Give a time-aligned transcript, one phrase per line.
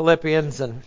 [0.00, 0.82] Philippians, and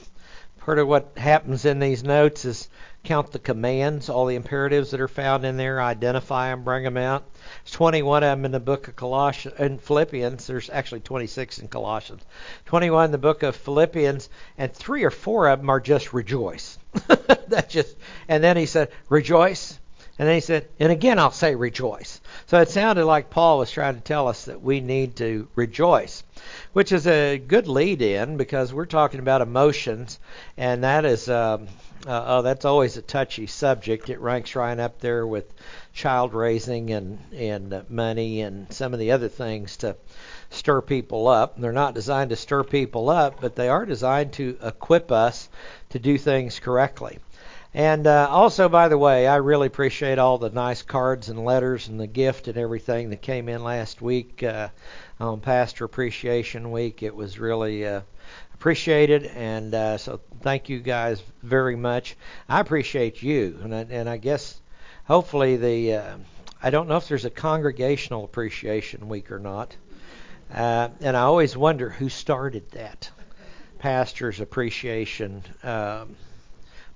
[0.58, 2.68] part of what happens in these notes is
[3.04, 6.98] count the commands, all the imperatives that are found in there, identify them, bring them
[6.98, 7.24] out.
[7.64, 10.48] There's 21 of them in the book of Colossians and Philippians.
[10.48, 12.24] There's actually 26 in Colossians.
[12.66, 16.80] 21 in the book of Philippians, and three or four of them are just rejoice.
[17.08, 17.96] that just,
[18.28, 19.78] and then he said rejoice,
[20.20, 22.22] and then he said, and again I'll say rejoice.
[22.46, 26.24] So it sounded like Paul was trying to tell us that we need to rejoice,
[26.74, 30.20] which is a good lead in because we're talking about emotions,
[30.58, 31.68] and that is, um,
[32.06, 34.10] uh, oh, that's always a touchy subject.
[34.10, 35.52] It ranks right up there with
[35.94, 39.96] child raising and and money and some of the other things to
[40.50, 41.60] stir people up.
[41.60, 45.50] They're not designed to stir people up, but they are designed to equip us
[45.90, 47.20] to do things correctly.
[47.76, 51.88] And uh, also, by the way, I really appreciate all the nice cards and letters
[51.88, 54.70] and the gift and everything that came in last week uh,
[55.20, 57.02] on Pastor Appreciation Week.
[57.02, 58.02] It was really uh,
[58.54, 62.16] appreciated, and uh, so thank you guys very much.
[62.48, 64.62] I appreciate you, and I, and I guess
[65.06, 66.18] hopefully the uh,
[66.62, 69.76] I don't know if there's a congregational appreciation week or not,
[70.54, 73.10] uh, and I always wonder who started that
[73.80, 75.44] pastor's appreciation.
[75.64, 76.16] Um,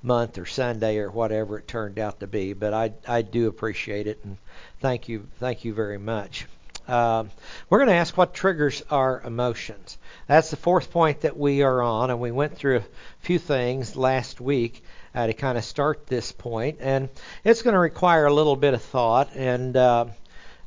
[0.02, 2.53] month or Sunday or whatever it turned out to be.
[2.53, 4.38] But I I do appreciate it and
[4.80, 6.45] thank you thank you very much.
[6.88, 7.31] Um,
[7.70, 9.98] we're going to ask what triggers our emotions.
[10.28, 12.84] That's the fourth point that we are on, and we went through a
[13.20, 17.09] few things last week uh, to kind of start this point, and
[17.44, 19.36] it's going to require a little bit of thought.
[19.36, 20.06] And uh,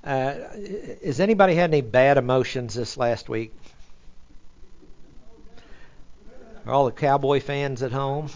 [0.05, 0.35] uh,
[1.03, 3.55] has anybody had any bad emotions this last week?
[6.67, 8.29] Are all the cowboy fans at home?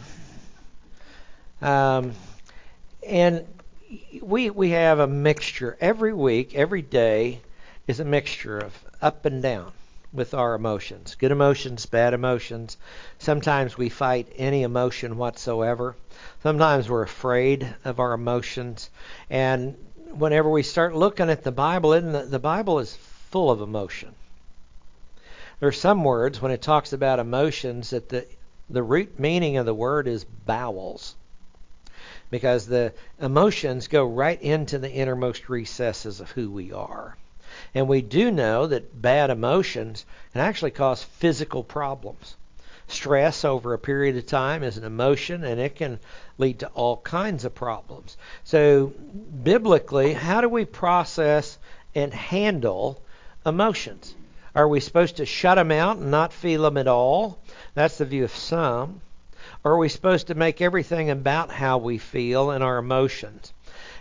[1.65, 2.13] Um,
[3.07, 3.47] and
[4.21, 7.41] we we have a mixture every week, every day
[7.87, 9.73] is a mixture of up and down
[10.13, 11.15] with our emotions.
[11.15, 12.77] Good emotions, bad emotions.
[13.19, 15.97] Sometimes we fight any emotion whatsoever.
[16.43, 18.91] Sometimes we're afraid of our emotions.
[19.31, 19.75] And
[20.13, 22.95] whenever we start looking at the Bible, the, the Bible is
[23.31, 24.15] full of emotion.
[25.61, 28.27] There are some words when it talks about emotions that the
[28.69, 31.15] the root meaning of the word is bowels
[32.35, 37.17] because the emotions go right into the innermost recesses of who we are.
[37.77, 42.35] And we do know that bad emotions can actually cause physical problems.
[42.89, 46.01] Stress over a period of time is an emotion and it can
[46.37, 48.17] lead to all kinds of problems.
[48.43, 48.87] So,
[49.45, 51.57] biblically, how do we process
[51.95, 53.01] and handle
[53.47, 54.13] emotions?
[54.57, 57.39] Are we supposed to shut them out and not feel them at all?
[57.75, 59.03] That's the view of some.
[59.65, 63.55] Or are we supposed to make everything about how we feel and our emotions?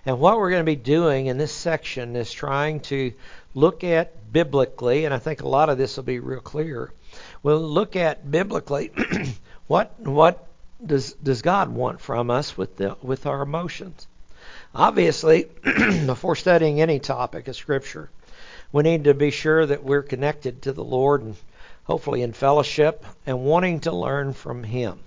[0.05, 3.13] And what we're going to be doing in this section is trying to
[3.53, 6.91] look at biblically, and I think a lot of this will be real clear.
[7.43, 8.91] We'll look at biblically
[9.67, 10.45] what what
[10.85, 14.05] does does God want from us with the with our emotions.
[14.75, 15.45] Obviously,
[16.05, 18.09] before studying any topic of Scripture,
[18.73, 21.37] we need to be sure that we're connected to the Lord and
[21.85, 24.99] hopefully in fellowship and wanting to learn from Him.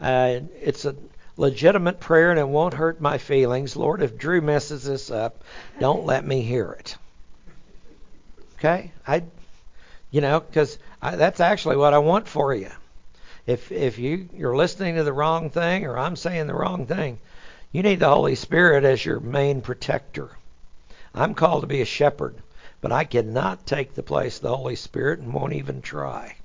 [0.00, 0.94] Uh, it's a
[1.36, 3.76] legitimate prayer and it won't hurt my feelings.
[3.76, 5.42] Lord, if Drew messes this up,
[5.78, 6.96] don't let me hear it.
[8.58, 8.92] Okay?
[9.06, 9.22] I,
[10.10, 12.70] you know, because that's actually what I want for you.
[13.46, 17.18] If if you you're listening to the wrong thing or I'm saying the wrong thing,
[17.72, 20.30] you need the Holy Spirit as your main protector.
[21.14, 22.36] I'm called to be a shepherd,
[22.80, 26.36] but I cannot take the place of the Holy Spirit and won't even try.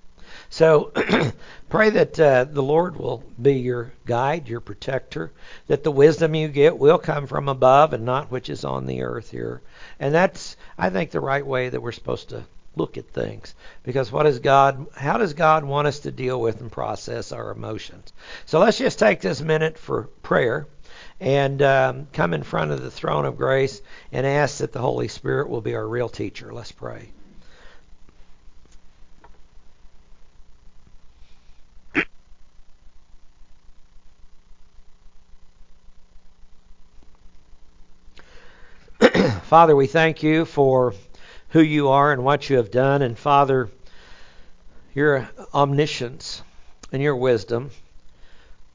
[0.54, 0.92] So
[1.70, 5.32] pray that uh, the Lord will be your guide, your protector,
[5.66, 9.02] that the wisdom you get will come from above and not which is on the
[9.02, 9.64] earth here.
[10.00, 12.44] And that's, I think, the right way that we're supposed to
[12.76, 13.56] look at things.
[13.82, 17.50] Because what is God, how does God want us to deal with and process our
[17.50, 18.14] emotions?
[18.46, 20.68] So let's just take this minute for prayer
[21.20, 23.82] and um, come in front of the throne of grace
[24.12, 26.54] and ask that the Holy Spirit will be our real teacher.
[26.54, 27.10] Let's pray.
[39.54, 40.96] Father, we thank you for
[41.50, 43.04] who you are and what you have done.
[43.04, 43.70] And Father,
[44.96, 46.42] your omniscience
[46.92, 47.70] and your wisdom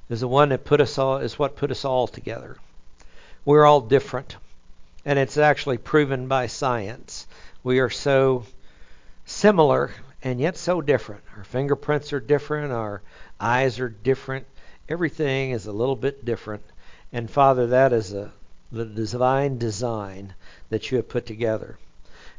[0.09, 2.57] is the one that put us all is what put us all together.
[3.45, 4.37] We're all different.
[5.05, 7.27] And it's actually proven by science.
[7.65, 8.47] We are so
[9.25, 9.91] similar
[10.23, 11.25] and yet so different.
[11.37, 13.03] Our fingerprints are different, our
[13.41, 14.47] eyes are different.
[14.89, 16.63] Everything is a little bit different.
[17.13, 18.31] And Father, that is a
[18.71, 20.35] the divine design
[20.71, 21.79] that you have put together.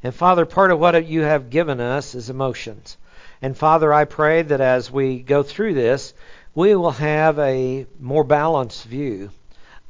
[0.04, 2.98] And Father, part of what you have given us is emotions.
[3.42, 6.14] And Father, I pray that as we go through this,
[6.56, 9.32] we will have a more balanced view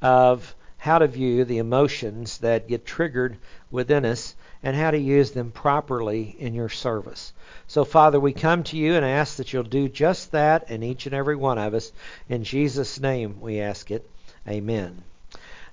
[0.02, 3.38] of how to view the emotions that get triggered
[3.70, 7.34] within us and how to use them properly in your service.
[7.68, 11.06] So, Father, we come to you and ask that you'll do just that in each
[11.06, 11.92] and every one of us.
[12.28, 14.10] In Jesus' name we ask it.
[14.48, 15.04] Amen.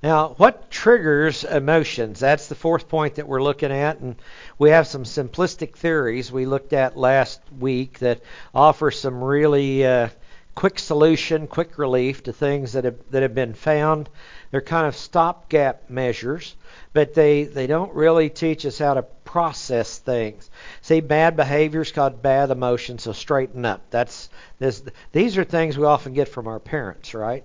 [0.02, 2.20] Now, what triggers emotions?
[2.20, 4.16] That's the fourth point that we're looking at, and
[4.58, 8.20] we have some simplistic theories we looked at last week that
[8.54, 10.08] offer some really uh,
[10.54, 14.10] quick solution, quick relief to things that have that have been found.
[14.50, 16.56] They're kind of stopgap measures,
[16.93, 20.50] but they they don't really teach us how to process things.
[20.82, 23.82] See, bad behaviors cause bad emotions, so straighten up.
[23.90, 24.28] That's
[24.58, 24.82] this.
[25.12, 27.44] These are things we often get from our parents, right?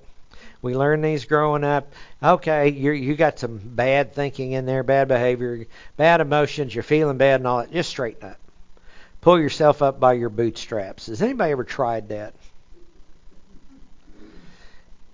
[0.62, 1.92] We learn these growing up.
[2.22, 5.66] Okay, you you got some bad thinking in there, bad behavior,
[5.98, 6.74] bad emotions.
[6.74, 7.72] You're feeling bad and all that.
[7.72, 8.38] Just straighten up.
[9.22, 11.08] Pull yourself up by your bootstraps.
[11.08, 12.36] Has anybody ever tried that?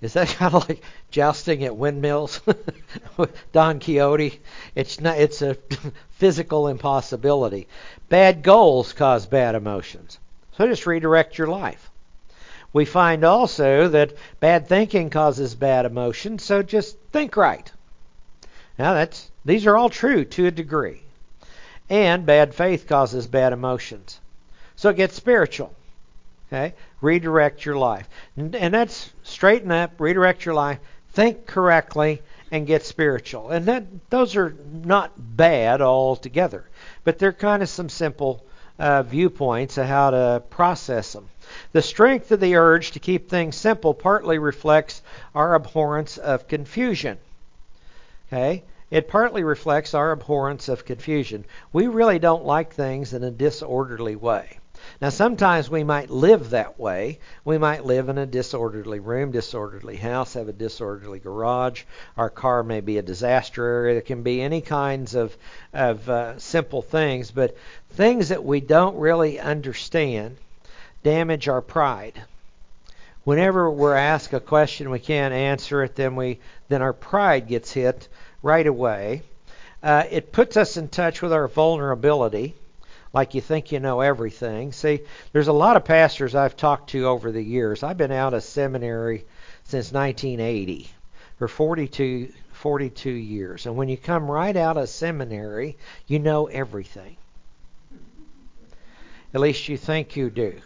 [0.02, 2.42] Is that kind of like jousting at windmills?
[3.54, 4.40] Don Quixote.
[4.76, 5.18] It's not.
[5.18, 5.56] It's a
[6.12, 7.68] physical impossibility.
[8.10, 10.20] Bad goals cause bad emotions.
[10.58, 11.90] So just redirect your life.
[12.74, 17.72] We find also that bad thinking causes bad emotions, so just think right.
[18.78, 21.02] Now that's these are all true to a degree.
[21.90, 24.20] And bad faith causes bad emotions.
[24.76, 25.74] So get spiritual.
[26.48, 26.74] Okay?
[27.02, 28.08] Redirect your life.
[28.36, 30.80] And, and that's straighten up, redirect your life,
[31.12, 32.22] think correctly,
[32.52, 33.50] and get spiritual.
[33.50, 36.66] And that those are not bad altogether,
[37.04, 38.46] but they're kind of some simple
[38.80, 41.30] uh, viewpoints of how to process them.
[41.72, 45.02] The strength of the urge to keep things simple partly reflects
[45.34, 47.18] our abhorrence of confusion.
[48.28, 48.64] Okay?
[48.90, 51.46] It partly reflects our abhorrence of confusion.
[51.74, 54.60] We really don't like things in a disorderly way.
[55.02, 57.20] Now, sometimes we might live that way.
[57.44, 61.84] We might live in a disorderly room, disorderly house, have a disorderly garage.
[62.16, 63.98] Our car may be a disaster area.
[63.98, 65.36] It can be any kinds of,
[65.74, 67.58] of uh, simple things, but
[67.90, 70.38] things that we don't really understand
[71.04, 72.22] damage our pride.
[73.24, 76.40] Whenever we're asked a question we can't answer it, then we
[76.70, 78.08] then our pride gets hit
[78.42, 79.22] right away.
[79.84, 82.56] Uh, it puts us in touch with our vulnerability,
[83.14, 84.72] like you think you know everything.
[84.72, 85.02] See,
[85.34, 87.84] there's a lot of pastors I've talked to over the years.
[87.84, 89.26] I've been out of seminary
[89.66, 90.90] since 1980
[91.38, 93.66] for 42 42 years.
[93.66, 95.78] And when you come right out of seminary,
[96.08, 97.18] you know everything.
[99.34, 100.60] At least you think you do.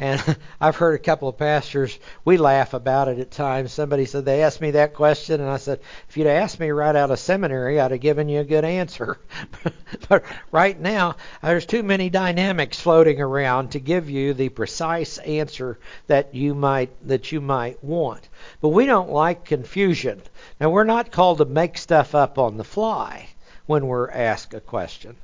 [0.00, 3.70] And I've heard a couple of pastors, we laugh about it at times.
[3.70, 6.96] Somebody said they asked me that question, and I said, if you'd asked me right
[6.96, 9.18] out of seminary, I'd have given you a good answer.
[10.08, 15.78] but right now, there's too many dynamics floating around to give you the precise answer
[16.06, 18.26] that you might that you might want.
[18.62, 20.22] But we don't like confusion.
[20.58, 23.28] Now, we're not called to make stuff up on the fly
[23.66, 25.16] when we're asked a question.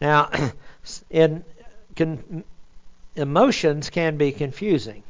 [0.00, 0.30] Now,
[1.10, 1.44] in
[1.94, 2.42] con-
[3.16, 5.02] emotions can be confusing.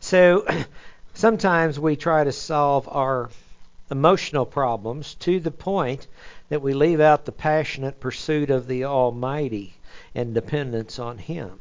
[0.00, 0.46] So
[1.14, 3.30] sometimes we try to solve our
[3.90, 6.06] emotional problems to the point
[6.48, 9.74] that we leave out the passionate pursuit of the Almighty
[10.14, 11.60] and dependence on Him.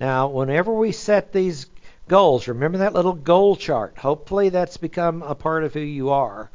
[0.00, 1.66] Now, whenever we set these
[2.08, 3.98] goals, remember that little goal chart.
[3.98, 6.50] Hopefully, that's become a part of who you are.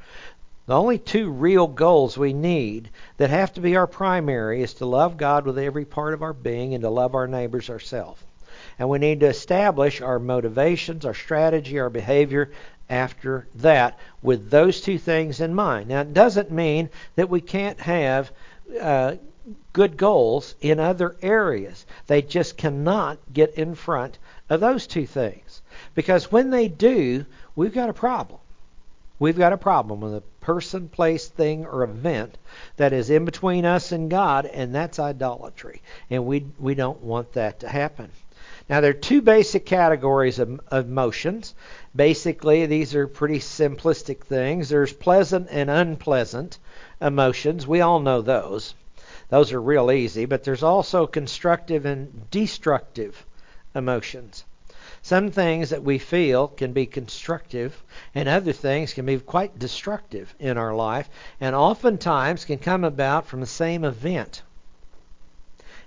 [0.68, 4.86] The only two real goals we need that have to be our primary is to
[4.86, 8.22] love God with every part of our being and to love our neighbors ourselves.
[8.82, 12.50] And we need to establish our motivations, our strategy, our behavior
[12.90, 15.90] after that with those two things in mind.
[15.90, 18.32] Now, it doesn't mean that we can't have
[18.82, 19.18] uh,
[19.72, 21.86] good goals in other areas.
[22.08, 24.18] They just cannot get in front
[24.50, 25.62] of those two things.
[25.94, 28.40] Because when they do, we've got a problem.
[29.20, 32.36] We've got a problem with a person, place, thing, or event
[32.78, 35.84] that is in between us and God, and that's idolatry.
[36.10, 38.10] And we, we don't want that to happen.
[38.72, 41.54] Now, there are two basic categories of, emotions.
[41.94, 44.70] Basically, these are pretty simplistic things.
[44.70, 46.58] There's pleasant and unpleasant
[47.02, 47.68] emotions.
[47.68, 48.74] We all know those.
[49.28, 50.24] Those are real easy.
[50.24, 53.26] But there's also constructive and destructive
[53.76, 54.46] emotions.
[55.02, 57.84] Some things that we feel can be constructive,
[58.16, 61.10] and other things can be quite destructive in our life,
[61.42, 64.44] and oftentimes can come about from the same event.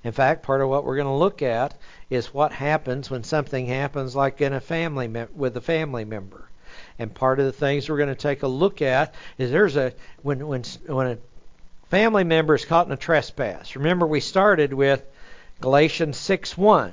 [0.05, 1.75] In fact, part of what we're going to look at
[2.11, 6.49] is what happens when something happens like in a family with a family member.
[6.99, 9.95] And part of the things we're going to take a look at is there's a
[10.23, 11.19] when when when a
[11.89, 13.77] family member is caught in a trespass.
[13.77, 15.03] Remember we started with
[15.61, 16.93] Galatians 6:1.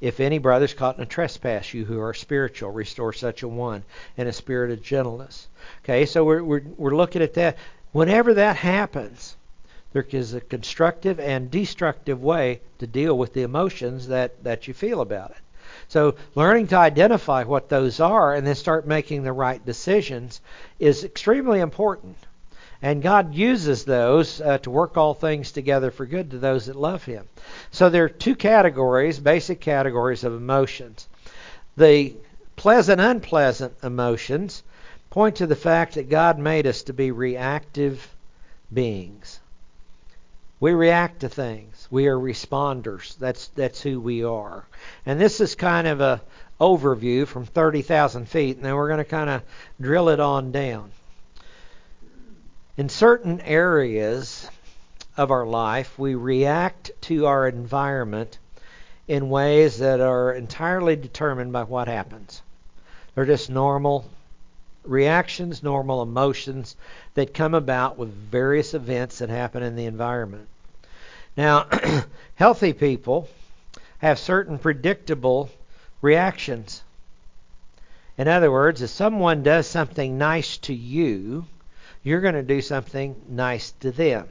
[0.00, 3.82] If any brother's caught in a trespass, you who are spiritual, restore such a one
[4.16, 5.48] in a spirit of gentleness.
[5.84, 7.56] Okay, so we're, we're, we're looking at that.
[7.92, 9.36] Whenever that happens,
[9.92, 14.74] there is a constructive and destructive way to deal with the emotions that, that you
[14.74, 15.36] feel about it.
[15.88, 20.40] So learning to identify what those are and then start making the right decisions
[20.78, 22.16] is extremely important.
[22.82, 26.76] And God uses those uh, to work all things together for good to those that
[26.76, 27.26] love Him.
[27.70, 31.08] So there are two categories, basic categories of emotions.
[31.76, 32.14] The
[32.56, 34.62] pleasant, unpleasant emotions
[35.10, 38.08] point to the fact that God made us to be reactive
[38.72, 39.39] beings.
[40.60, 41.88] We react to things.
[41.90, 43.16] We are responders.
[43.16, 44.66] That's that's who we are.
[45.06, 46.20] And this is kind of a
[46.60, 49.42] overview from 30,000 feet, and then we're going to kind of
[49.80, 50.92] drill it on down.
[52.76, 54.48] In certain areas
[55.16, 58.38] of our life, we react to our environment
[59.08, 62.42] in ways that are entirely determined by what happens.
[63.14, 64.04] They're just normal
[64.84, 66.76] reactions, normal emotions
[67.14, 70.48] that come about with various events that happen in the environment.
[71.36, 71.66] Now,
[72.34, 73.28] healthy people
[73.98, 75.50] have certain predictable
[76.00, 76.82] reactions.
[78.16, 81.46] In other words, if someone does something nice to you,
[82.02, 84.28] you're going to do something nice to them.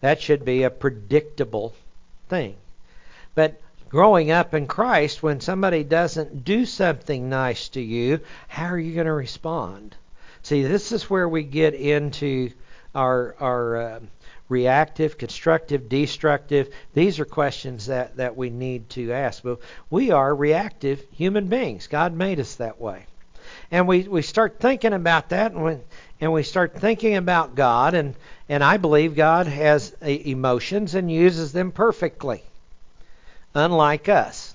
[0.00, 1.74] That should be a predictable
[2.28, 2.56] thing.
[3.34, 8.78] But growing up in Christ, when somebody doesn't do something nice to you, how are
[8.78, 9.96] you going to respond?
[10.42, 12.50] See, this is where we get into
[12.94, 14.00] our our uh,
[14.48, 16.72] reactive, constructive, destructive.
[16.94, 19.42] These are questions that that we need to ask.
[19.42, 21.86] But we are reactive human beings.
[21.86, 23.06] God made us that way,
[23.70, 25.82] and we we start thinking about that, and when
[26.20, 28.14] and we start thinking about God, and,
[28.48, 32.42] and I believe God has emotions and uses them perfectly,
[33.58, 34.54] unlike us.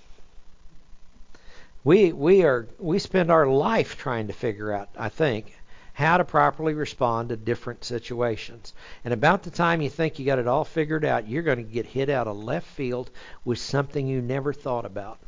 [1.84, 5.54] We, we, are, we spend our life trying to figure out, I think,
[5.94, 8.74] how to properly respond to different situations.
[9.04, 11.64] And about the time you think you got it all figured out, you're going to
[11.64, 13.10] get hit out of left field
[13.46, 15.20] with something you never thought about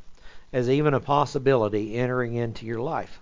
[0.51, 3.19] as even a possibility entering into your life.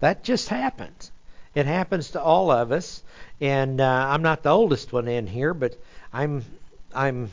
[0.00, 1.10] That just happens.
[1.54, 3.02] It happens to all of us,
[3.40, 5.76] and uh, I'm not the oldest one in here, but
[6.12, 6.44] I'm
[6.94, 7.30] I'm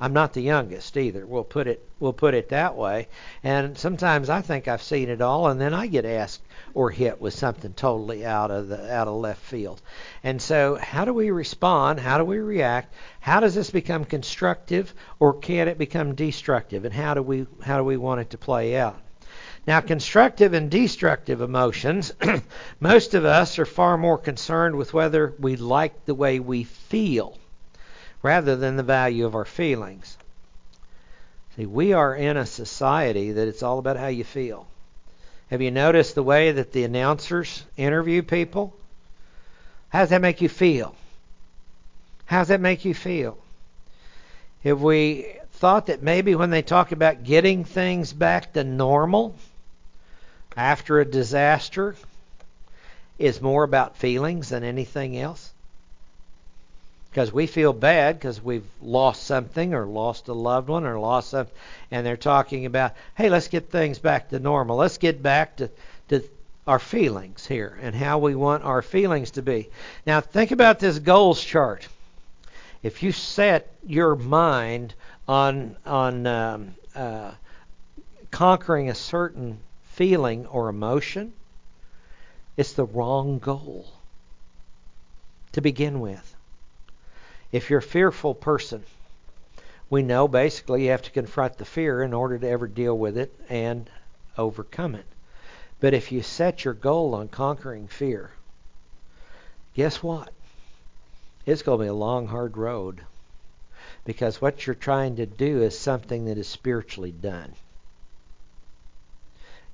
[0.00, 1.26] I'm not the youngest either.
[1.26, 3.08] We'll put it we'll put it that way.
[3.42, 6.40] And sometimes I think I've seen it all, and then I get asked
[6.72, 9.82] or hit with something totally out of the out of left field.
[10.22, 11.98] And so, how do we respond?
[11.98, 12.94] How do we react?
[13.18, 16.84] How does this become constructive, or can it become destructive?
[16.84, 19.00] And how do we how do we want it to play out?
[19.66, 22.12] Now, constructive and destructive emotions,
[22.80, 27.36] most of us are far more concerned with whether we like the way we feel
[28.22, 30.16] rather than the value of our feelings.
[31.56, 34.66] See, we are in a society that it's all about how you feel.
[35.50, 38.74] Have you noticed the way that the announcers interview people?
[39.88, 40.94] How does that make you feel?
[42.26, 43.38] How does that make you feel?
[44.62, 49.34] Have we thought that maybe when they talk about getting things back to normal,
[50.58, 51.94] after a disaster
[53.16, 55.52] is more about feelings than anything else.
[57.18, 61.30] Because we feel bad because we've lost something or lost a loved one or lost
[61.30, 61.52] something,
[61.90, 64.76] and they're talking about, hey, let's get things back to normal.
[64.76, 65.68] Let's get back to,
[66.10, 66.22] to
[66.64, 69.68] our feelings here and how we want our feelings to be.
[70.06, 71.88] Now, think about this goals chart.
[72.84, 74.94] If you set your mind
[75.26, 77.32] on on um, uh,
[78.30, 79.58] conquering a certain
[79.90, 81.32] feeling or emotion,
[82.56, 83.88] it's the wrong goal
[85.50, 86.36] to begin with.
[87.50, 88.84] If you're a fearful person,
[89.88, 93.16] we know basically you have to confront the fear in order to ever deal with
[93.16, 93.88] it and
[94.36, 95.06] overcome it.
[95.80, 98.32] But if you set your goal on conquering fear,
[99.74, 100.30] guess what?
[101.46, 103.00] It's going to be a long, hard road.
[104.04, 107.54] Because what you're trying to do is something that is spiritually done.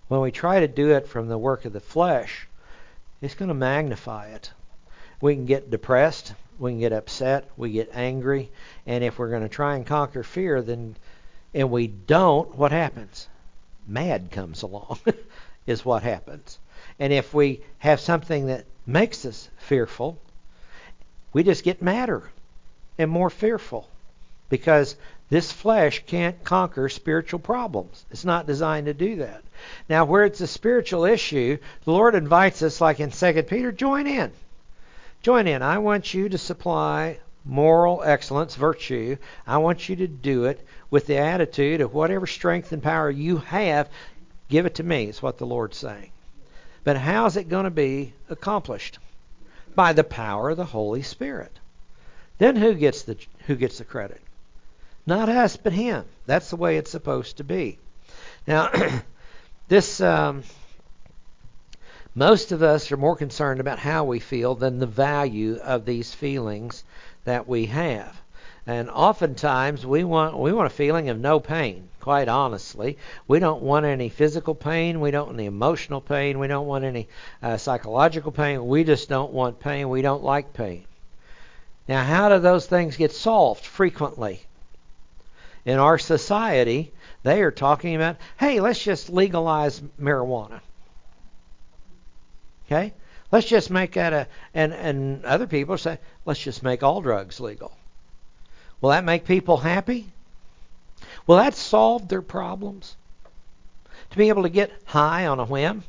[0.07, 2.47] When we try to do it from the work of the flesh,
[3.21, 4.53] it's going to magnify it.
[5.21, 8.51] We can get depressed, we can get upset, we get angry,
[8.87, 10.97] and if we're going to try and conquer fear, then
[11.55, 13.29] and we don't, what happens?
[13.87, 14.99] Mad comes along,
[15.67, 16.59] is what happens.
[16.99, 20.19] And if we have something that makes us fearful,
[21.33, 22.25] we just get madder
[22.99, 23.89] and more fearful
[24.49, 24.97] because
[25.31, 28.05] this flesh can't conquer spiritual problems.
[28.11, 29.43] It's not designed to do that.
[29.89, 34.07] Now, where it's a spiritual issue, the Lord invites us, like in 2 Peter, join
[34.07, 34.33] in.
[35.25, 35.63] Join in.
[35.63, 37.17] I want you to supply
[37.47, 39.17] moral excellence, virtue.
[39.47, 43.39] I want you to do it with the attitude of whatever strength and power you
[43.39, 43.89] have,
[44.51, 46.11] give it to me, is what the Lord's saying.
[46.85, 48.99] But how is it going to be accomplished?
[49.75, 51.59] By the power of the Holy Spirit.
[52.37, 53.17] Then who gets the
[53.47, 54.21] who gets the credit?
[55.07, 56.05] Not us, but him.
[56.27, 57.79] That's the way it's supposed to be.
[58.47, 58.71] Now,
[59.69, 60.43] this um,
[62.15, 66.15] most of us are more concerned about how we feel than the value of these
[66.15, 66.85] feelings
[67.25, 68.21] that we have.
[68.67, 71.89] And oftentimes we want we want a feeling of no pain.
[72.01, 75.01] Quite honestly, we don't want any physical pain.
[75.01, 76.39] We don't want any emotional pain.
[76.39, 77.09] We don't want any
[77.43, 78.67] uh, psychological pain.
[78.67, 79.89] We just don't want pain.
[79.89, 80.85] We don't like pain.
[81.89, 84.41] Now, how do those things get solved frequently?
[85.67, 86.93] In our society,
[87.23, 90.61] they are talking about, hey, let's just legalize marijuana.
[92.67, 92.93] Okay?
[93.31, 97.41] Let's just make that a and and other people say, let's just make all drugs
[97.41, 97.73] legal.
[98.81, 100.07] Will that make people happy?
[101.27, 102.97] Will that solve their problems?
[104.11, 105.83] To be able to get high on a whim,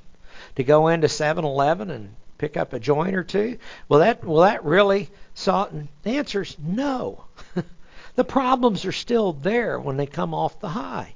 [0.56, 3.58] to go into 7-Eleven and pick up a joint or two,
[3.90, 5.72] will that will that really solve?
[6.04, 7.26] The answer is no.
[8.16, 11.14] the problems are still there when they come off the high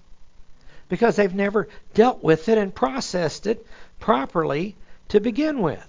[0.90, 3.66] because they've never dealt with it and processed it
[4.00, 4.76] properly
[5.10, 5.86] to begin with.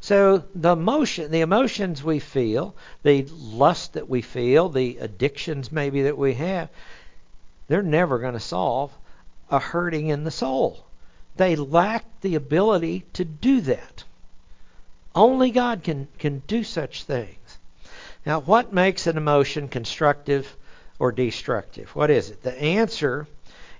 [0.00, 6.02] So the emotion, the emotions we feel, the lust that we feel, the addictions maybe
[6.02, 6.70] that we have,
[7.68, 8.92] they're never going to solve
[9.50, 10.84] a hurting in the soul.
[11.36, 14.04] They lack the ability to do that.
[15.14, 17.58] Only God can, can do such things.
[18.26, 20.56] Now, what makes an emotion constructive
[20.98, 21.94] or destructive?
[21.94, 22.42] What is it?
[22.42, 23.26] The answer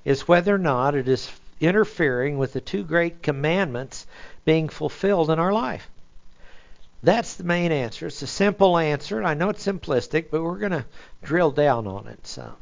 [0.05, 4.07] is whether or not it is interfering with the two great commandments
[4.44, 5.88] being fulfilled in our life.
[7.02, 8.06] That's the main answer.
[8.06, 9.22] It's a simple answer.
[9.22, 10.84] I know it's simplistic, but we're going to
[11.22, 12.54] drill down on it some.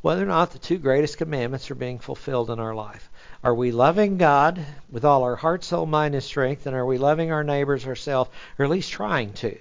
[0.00, 3.08] Whether or not the two greatest commandments are being fulfilled in our life.
[3.44, 6.66] Are we loving God with all our heart, soul, mind, and strength?
[6.66, 9.56] And are we loving our neighbors ourselves, or at least trying to?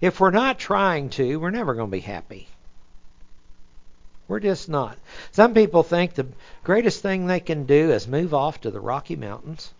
[0.00, 2.48] If we're not trying to, we're never going to be happy.
[4.28, 4.98] We're just not.
[5.32, 6.26] Some people think the
[6.62, 9.72] greatest thing they can do is move off to the Rocky Mountains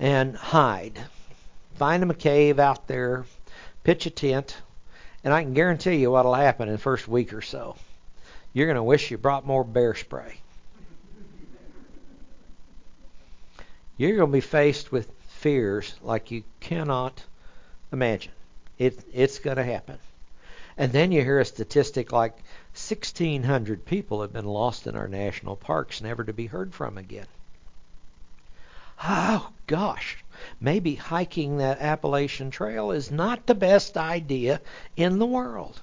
[0.00, 0.98] and hide.
[1.74, 3.26] Find them a cave out there,
[3.84, 4.56] pitch a tent,
[5.22, 7.76] and I can guarantee you what'll happen in the first week or so.
[8.54, 10.40] You're going to wish you brought more bear spray.
[13.98, 17.22] You're going to be faced with fears like you cannot
[17.92, 18.32] imagine.
[18.78, 19.98] It, it's going to happen.
[20.78, 22.32] And then you hear a statistic like
[22.72, 27.26] 1,600 people have been lost in our national parks, never to be heard from again.
[29.02, 30.22] Oh, gosh.
[30.60, 34.60] Maybe hiking that Appalachian Trail is not the best idea
[34.94, 35.80] in the world.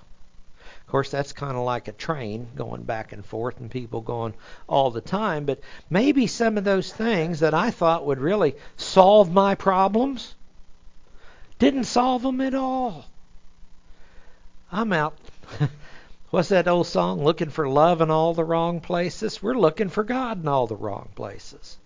[0.81, 4.35] Of course, that's kind of like a train going back and forth and people going
[4.69, 5.45] all the time.
[5.45, 10.35] But maybe some of those things that I thought would really solve my problems
[11.57, 13.05] didn't solve them at all.
[14.71, 15.17] I'm out.
[16.29, 17.23] What's that old song?
[17.23, 19.41] Looking for love in all the wrong places?
[19.41, 21.77] We're looking for God in all the wrong places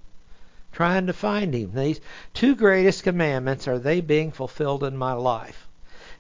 [0.72, 1.72] trying to find him.
[1.74, 2.00] These
[2.34, 5.68] two greatest commandments are they being fulfilled in my life?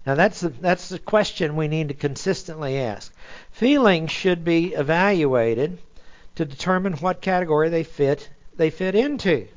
[0.05, 3.13] Now that's the, that's the question we need to consistently ask.
[3.51, 5.77] Feelings should be evaluated
[6.35, 9.47] to determine what category they fit they fit into.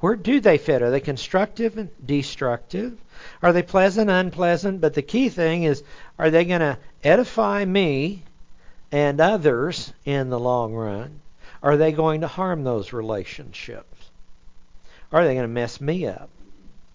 [0.00, 0.82] Where do they fit?
[0.82, 2.96] Are they constructive and destructive?
[3.42, 4.80] Are they pleasant, unpleasant?
[4.80, 5.82] But the key thing is
[6.18, 8.22] are they going to edify me
[8.92, 11.20] and others in the long run?
[11.62, 14.10] Are they going to harm those relationships?
[15.12, 16.30] Are they going to mess me up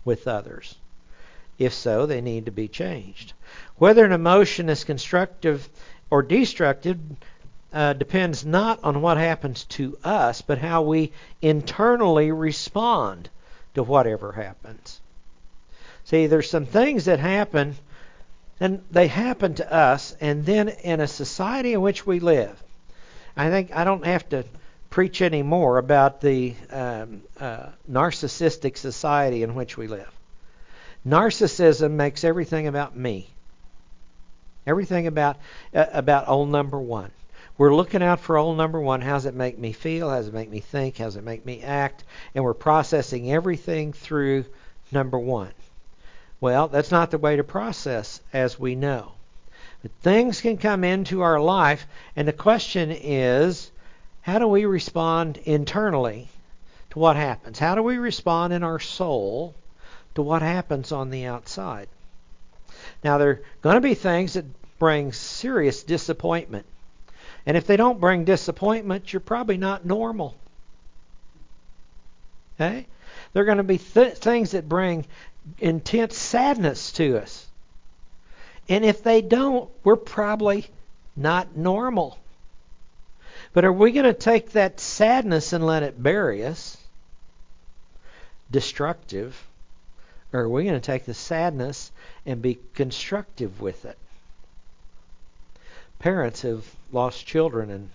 [0.05, 0.75] with others?
[1.57, 3.33] If so, they need to be changed.
[3.77, 5.67] Whether an emotion is constructive
[6.09, 6.99] or destructive
[7.73, 13.29] uh, depends not on what happens to us, but how we internally respond
[13.73, 15.01] to whatever happens.
[16.05, 17.75] See, there's some things that happen,
[18.59, 22.61] and they happen to us, and then in a society in which we live,
[23.35, 24.45] I think I don't have to
[24.89, 30.11] preach any more about the um, uh, narcissistic society in which we live.
[31.05, 33.27] Narcissism makes everything about me.
[34.67, 35.37] Everything about
[35.73, 37.11] uh, about old number one.
[37.57, 39.01] We're looking out for old number one.
[39.01, 40.09] How does it make me feel?
[40.09, 40.97] How does it make me think?
[40.97, 42.03] How does it make me act?
[42.33, 44.45] And we're processing everything through
[44.91, 45.51] number one.
[46.39, 49.13] Well, that's not the way to process, as we know.
[49.83, 53.71] But things can come into our life, and the question is
[54.21, 56.29] how do we respond internally
[56.91, 57.59] to what happens?
[57.59, 59.53] How do we respond in our soul
[60.15, 61.89] to what happens on the outside?
[63.03, 64.45] Now, there are going to be things that
[64.79, 66.65] bring serious disappointment
[67.45, 70.35] And if they don't bring disappointment, you're probably not normal.
[72.55, 72.87] Okay?
[73.33, 75.05] There are going to be th- things that bring
[75.59, 77.42] intense sadness to us.
[78.69, 80.67] And if they don't, we're probably
[81.15, 82.17] not normal.
[83.53, 86.77] But are we going to take that sadness and let it bury us?
[88.49, 89.41] Destructive.
[90.31, 91.91] Or are we going to take the sadness
[92.25, 93.97] and be constructive with it?
[95.99, 97.89] Parents have lost children in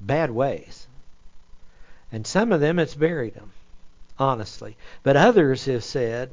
[0.00, 0.86] bad ways.
[2.12, 3.52] And some of them it's buried them,
[4.18, 4.76] honestly.
[5.02, 6.30] But others have said,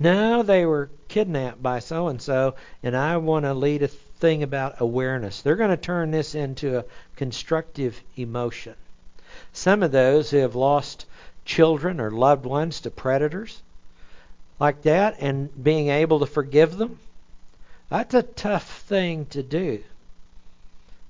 [0.00, 4.42] no, they were kidnapped by so and so, and I want to lead a thing
[4.42, 5.42] about awareness.
[5.42, 6.84] They're going to turn this into a
[7.16, 8.74] constructive emotion.
[9.52, 11.04] Some of those who have lost
[11.44, 13.60] children or loved ones to predators
[14.58, 16.98] like that and being able to forgive them,
[17.90, 19.82] that's a tough thing to do.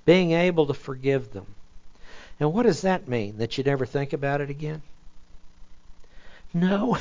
[0.03, 1.45] Being able to forgive them.
[2.41, 3.37] And what does that mean?
[3.37, 4.81] That you never think about it again?
[6.53, 6.97] No,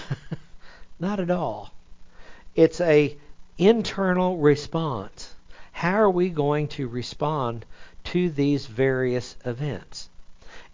[1.00, 1.72] not at all.
[2.54, 3.16] It's a
[3.58, 5.34] internal response.
[5.72, 7.64] How are we going to respond
[8.04, 10.08] to these various events?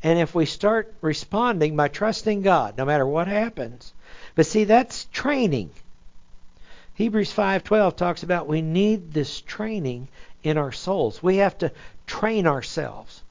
[0.02, 3.92] And if we start responding by trusting God, no matter what happens,
[4.34, 5.70] but see that's training.
[6.94, 10.08] Hebrews 5:12 talks about we need this training
[10.42, 11.22] in our souls.
[11.22, 11.72] We have to
[12.06, 13.22] train ourselves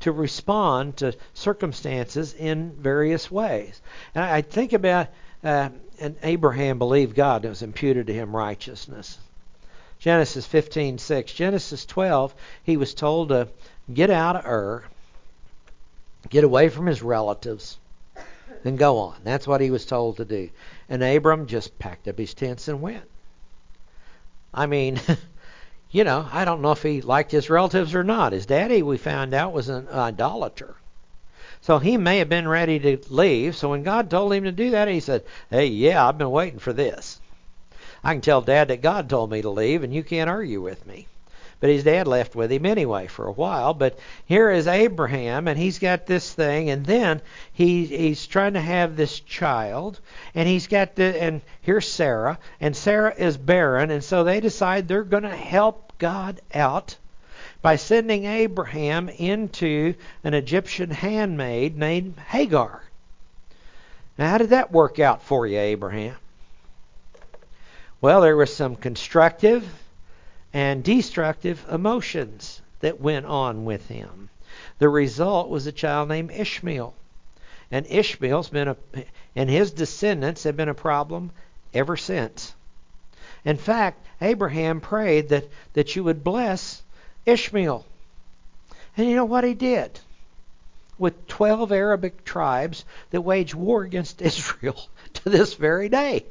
[0.00, 3.80] to respond to circumstances in various ways.
[4.14, 5.08] And I think about
[5.44, 5.70] uh,
[6.00, 9.18] and Abraham believed God, and it was imputed to him righteousness.
[9.98, 11.34] Genesis 15:6.
[11.34, 13.48] Genesis 12, he was told to
[13.92, 14.84] get out of Ur,
[16.28, 17.78] get away from his relatives,
[18.64, 19.16] and go on.
[19.24, 20.50] That's what he was told to do.
[20.88, 23.04] And Abram just packed up his tents and went.
[24.54, 25.00] I mean,
[25.90, 28.32] you know, I don't know if he liked his relatives or not.
[28.32, 30.76] His daddy, we found out, was an idolater.
[31.60, 33.56] So he may have been ready to leave.
[33.56, 36.58] So when God told him to do that, he said, Hey, yeah, I've been waiting
[36.58, 37.20] for this.
[38.04, 40.86] I can tell Dad that God told me to leave, and you can't argue with
[40.86, 41.08] me.
[41.60, 43.74] But his dad left with him anyway for a while.
[43.74, 47.20] But here is Abraham, and he's got this thing, and then
[47.52, 49.98] he he's trying to have this child,
[50.36, 54.86] and he's got the and here's Sarah, and Sarah is barren, and so they decide
[54.86, 56.96] they're going to help God out
[57.60, 62.82] by sending Abraham into an Egyptian handmaid named Hagar.
[64.16, 66.16] Now, how did that work out for you, Abraham?
[68.00, 69.68] Well, there were some constructive
[70.52, 74.28] and destructive emotions that went on with him.
[74.78, 76.94] The result was a child named Ishmael.
[77.70, 78.76] And Ishmael's been a
[79.36, 81.30] and his descendants have been a problem
[81.74, 82.54] ever since.
[83.44, 86.82] In fact, Abraham prayed that, that you would bless
[87.28, 87.84] Ishmael.
[88.96, 90.00] And you know what he did?
[90.98, 94.80] With 12 Arabic tribes that wage war against Israel
[95.14, 96.24] to this very day.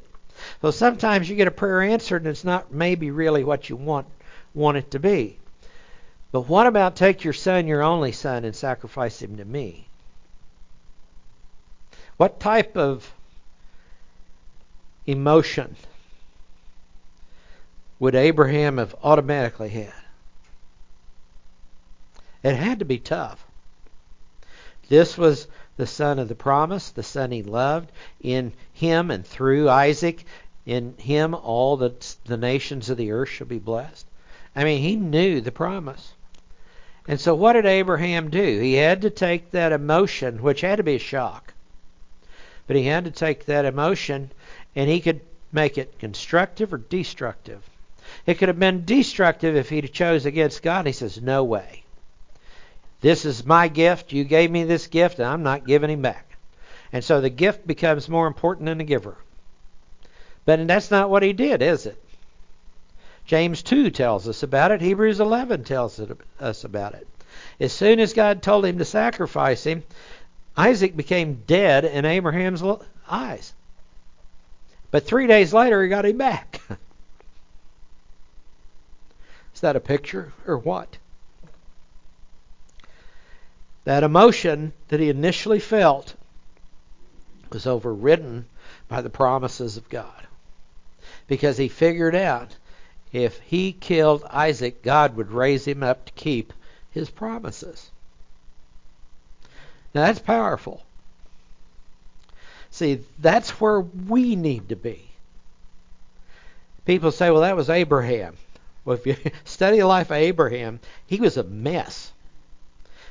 [0.60, 4.06] So sometimes you get a prayer answered and it's not maybe really what you want
[4.54, 5.38] want it to be.
[6.32, 9.86] But what about take your son, your only son, and sacrifice him to me?
[12.16, 13.10] What type of
[15.06, 15.76] emotion
[17.98, 19.92] would Abraham have automatically had?
[22.42, 23.44] It had to be tough.
[24.88, 27.90] This was the son of the promise, the son he loved.
[28.20, 30.24] In him and through Isaac,
[30.64, 34.06] in him all the, the nations of the earth shall be blessed.
[34.54, 36.14] I mean, he knew the promise.
[37.06, 38.60] And so what did Abraham do?
[38.60, 41.54] He had to take that emotion, which had to be a shock.
[42.66, 44.30] But he had to take that emotion
[44.76, 45.20] and he could
[45.50, 47.62] make it constructive or destructive.
[48.26, 50.86] It could have been destructive if he'd chose against God.
[50.86, 51.82] He says, No way.
[53.00, 54.12] This is my gift.
[54.12, 56.36] You gave me this gift, and I'm not giving him back.
[56.92, 59.16] And so the gift becomes more important than the giver.
[60.44, 62.02] But that's not what he did, is it?
[63.26, 64.80] James 2 tells us about it.
[64.80, 66.00] Hebrews 11 tells
[66.40, 67.06] us about it.
[67.60, 69.84] As soon as God told him to sacrifice him,
[70.56, 72.62] Isaac became dead in Abraham's
[73.08, 73.52] eyes.
[74.90, 76.62] But three days later, he got him back.
[79.54, 80.96] Is that a picture or what?
[83.88, 86.14] That emotion that he initially felt
[87.50, 88.44] was overridden
[88.86, 90.26] by the promises of God.
[91.26, 92.54] Because he figured out
[93.14, 96.52] if he killed Isaac, God would raise him up to keep
[96.90, 97.90] his promises.
[99.94, 100.82] Now that's powerful.
[102.70, 105.12] See, that's where we need to be.
[106.84, 108.36] People say, well, that was Abraham.
[108.84, 112.12] Well, if you study the life of Abraham, he was a mess.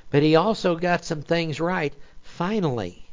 [0.10, 3.04] But he also got some things right finally.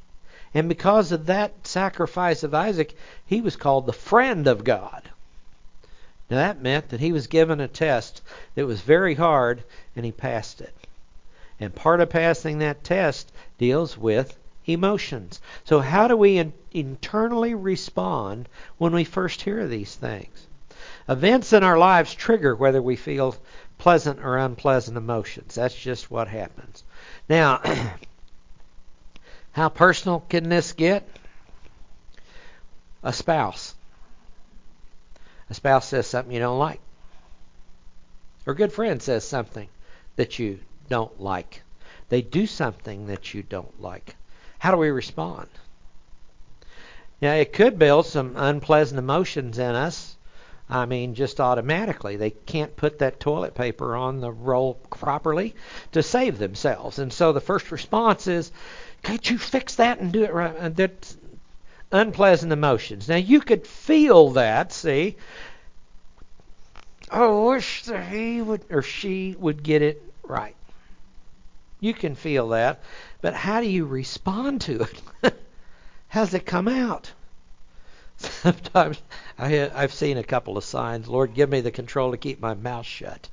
[0.54, 5.10] And because of that sacrifice of Isaac, he was called the friend of God.
[6.30, 8.22] Now that meant that he was given a test
[8.54, 9.64] that was very hard
[9.96, 10.74] and he passed it.
[11.58, 15.40] And part of passing that test deals with emotions.
[15.64, 20.46] So, how do we in- internally respond when we first hear these things?
[21.08, 23.36] Events in our lives trigger whether we feel
[23.78, 25.54] pleasant or unpleasant emotions.
[25.54, 26.82] That's just what happens.
[27.28, 27.60] Now,
[29.52, 31.06] how personal can this get?
[33.02, 33.74] A spouse.
[35.50, 36.80] A spouse says something you don't like.
[38.46, 39.68] Or a good friend says something
[40.16, 41.62] that you don't like.
[42.08, 44.16] They do something that you don't like.
[44.58, 45.48] How do we respond?
[47.20, 50.13] Now, it could build some unpleasant emotions in us.
[50.74, 52.16] I mean, just automatically.
[52.16, 55.54] They can't put that toilet paper on the roll properly
[55.92, 56.98] to save themselves.
[56.98, 58.50] And so the first response is,
[59.04, 60.54] can't you fix that and do it right?
[60.58, 61.16] And that's
[61.92, 63.08] unpleasant emotions.
[63.08, 65.16] Now, you could feel that, see.
[67.08, 70.56] Oh, I wish that he would or she would get it right.
[71.78, 72.80] You can feel that.
[73.20, 74.88] But how do you respond to
[75.22, 75.34] it?
[76.08, 77.12] How's it come out?
[78.24, 79.02] Sometimes
[79.38, 81.08] I, I've seen a couple of signs.
[81.08, 83.28] Lord, give me the control to keep my mouth shut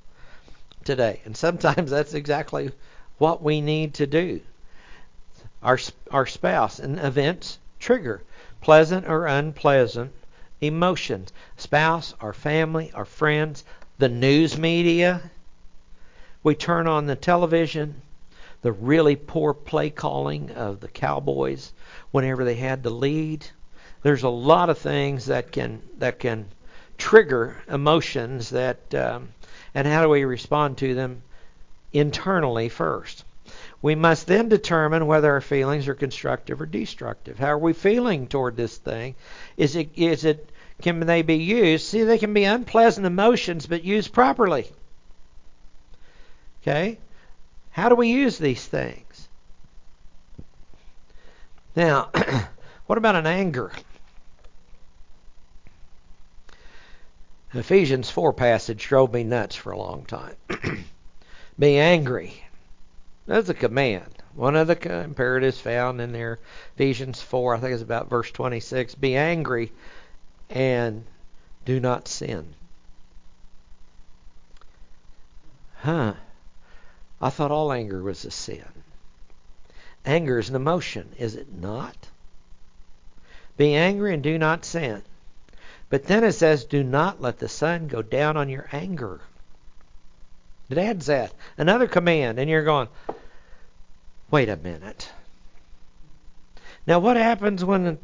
[0.83, 1.21] today.
[1.25, 2.71] And sometimes that's exactly
[3.17, 4.41] what we need to do.
[5.63, 8.21] Our our spouse and events trigger
[8.61, 10.13] pleasant or unpleasant
[10.61, 11.33] emotions.
[11.57, 13.63] Spouse, our family, our friends,
[13.97, 15.21] the news media.
[16.43, 18.01] We turn on the television
[18.61, 21.73] the really poor play calling of the Cowboys
[22.11, 23.47] whenever they had the lead.
[24.03, 26.47] There's a lot of things that can that can
[26.97, 29.29] trigger emotions that um,
[29.73, 31.23] and how do we respond to them
[31.93, 33.23] internally first.
[33.81, 37.39] We must then determine whether our feelings are constructive or destructive.
[37.39, 39.15] How are we feeling toward this thing?
[39.57, 40.49] Is it is it
[40.81, 41.85] can they be used?
[41.87, 44.71] See, they can be unpleasant emotions, but used properly.
[46.61, 46.97] Okay?
[47.71, 49.29] How do we use these things?
[51.75, 52.09] Now,
[52.85, 53.71] what about an anger?
[57.53, 60.35] Ephesians 4 passage drove me nuts for a long time.
[61.59, 62.45] Be angry.
[63.27, 64.23] That's a command.
[64.33, 66.39] One of the imperatives found in there,
[66.75, 68.95] Ephesians 4, I think it's about verse 26.
[68.95, 69.73] Be angry
[70.49, 71.03] and
[71.65, 72.53] do not sin.
[75.79, 76.13] Huh.
[77.21, 78.65] I thought all anger was a sin.
[80.05, 82.07] Anger is an emotion, is it not?
[83.57, 85.03] Be angry and do not sin.
[85.91, 89.19] But then it says, do not let the sun go down on your anger.
[90.69, 91.33] It adds that.
[91.57, 92.87] Another command, and you're going,
[94.31, 95.11] wait a minute.
[96.87, 97.99] Now, what happens when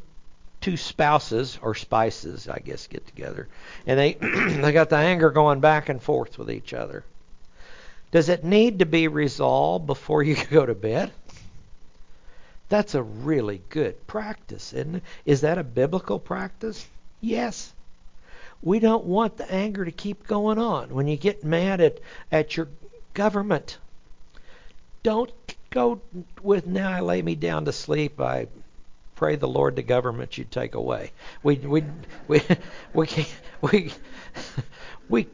[0.60, 3.48] two spouses, or spices, I guess, get together,
[3.86, 7.04] and they, they got the anger going back and forth with each other?
[8.10, 11.10] Does it need to be resolved before you go to bed?
[12.68, 15.02] That's a really good practice, it?
[15.24, 16.86] Is that a biblical practice?
[17.22, 17.72] Yes.
[18.62, 20.94] We don't want the anger to keep going on.
[20.94, 21.98] When you get mad at,
[22.32, 22.68] at your
[23.14, 23.78] government,
[25.02, 25.32] don't
[25.70, 26.00] go
[26.42, 28.20] with, now I lay me down to sleep.
[28.20, 28.48] I
[29.14, 31.12] pray the Lord the government you take away.
[31.42, 31.84] We, we,
[32.26, 32.42] we,
[32.92, 33.92] we, can't, we,
[35.08, 35.26] we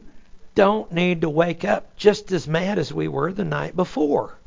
[0.53, 4.37] don't need to wake up just as mad as we were the night before.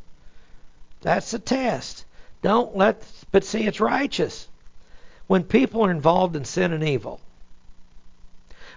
[1.01, 2.05] That's the test.
[2.43, 4.49] Don't let, but see, it's righteous.
[5.27, 7.21] When people are involved in sin and evil,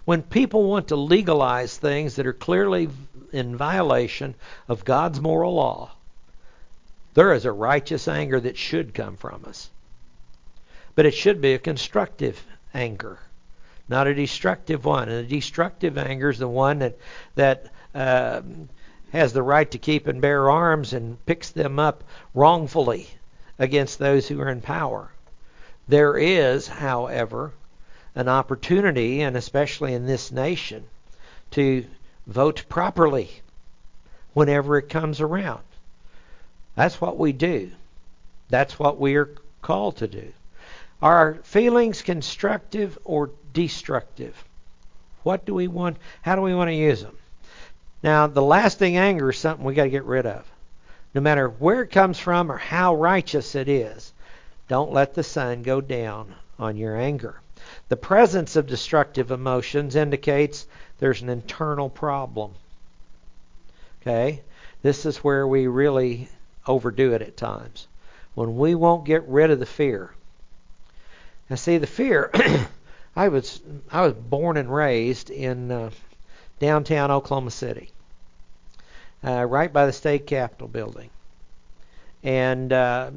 [0.06, 2.90] when people want to legalize things that are clearly
[3.32, 4.36] in violation
[4.68, 5.92] of God's moral law,
[7.14, 9.70] there is a righteous anger that should come from us.
[10.96, 13.20] But it should be a constructive anger
[13.92, 15.10] not a destructive one.
[15.10, 16.98] And a destructive anger is the one that
[17.36, 18.42] that uh,
[19.12, 23.10] has the right to keep and bear arms and picks them up wrongfully
[23.60, 25.12] against those who are in power.
[25.90, 27.52] There is, however,
[28.16, 30.84] an opportunity, and especially in this nation,
[31.52, 31.86] to
[32.28, 33.30] vote properly
[34.34, 35.64] whenever it comes around.
[36.76, 37.72] That's what we do.
[38.50, 40.32] That's what we are called to do.
[41.02, 44.36] Are feelings constructive or destructive?
[45.24, 45.98] What do we want?
[46.22, 47.18] How do we want to use them?
[48.04, 50.50] Now, the lasting anger is something we got to get rid of.
[51.14, 54.14] No matter where it comes from or how righteous it is,
[54.68, 57.41] don't let the sun go down on your anger.
[57.92, 60.66] The presence of destructive emotions indicates
[61.00, 62.54] there's an internal problem.
[64.02, 64.44] Okay?
[64.82, 66.30] This is where we really
[66.66, 67.90] overdo it at times.
[68.34, 70.12] When we won't get rid of the fear.
[71.50, 72.32] Now, see, the fear.
[73.18, 73.60] I was
[73.92, 75.90] I was born and raised in uh,
[76.60, 77.92] downtown Oklahoma City,
[79.22, 81.10] uh, right by the state capitol building,
[82.24, 83.12] and uh,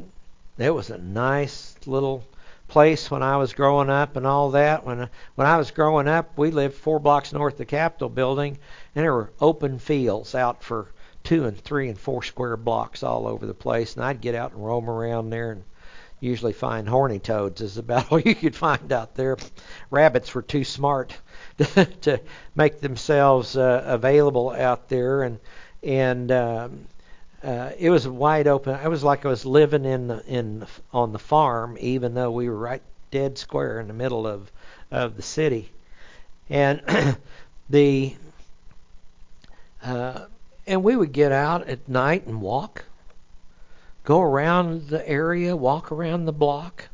[0.59, 2.25] it was a nice little
[2.69, 4.85] place when I was growing up and all that.
[4.85, 8.59] When when I was growing up, we lived four blocks north of the Capitol building,
[8.95, 13.27] and there were open fields out for two and three and four square blocks all
[13.27, 13.95] over the place.
[13.95, 15.65] And I'd get out and roam around there and
[16.21, 19.37] usually find horny toads is about all you could find out there.
[19.91, 21.17] Rabbits were too smart
[21.59, 22.21] to, to
[22.55, 25.39] make themselves uh, available out there, and
[25.83, 26.87] and um,
[27.45, 28.75] uh, it was wide open.
[28.75, 32.49] It was like I was living in the, in on the farm, even though we
[32.49, 34.51] were right dead square in the middle of
[34.91, 35.71] of the city,
[36.49, 36.81] and
[37.69, 38.17] the
[39.83, 40.27] uh,
[40.67, 42.87] and we would get out at night and walk,
[44.05, 46.89] go around the area, walk around the block.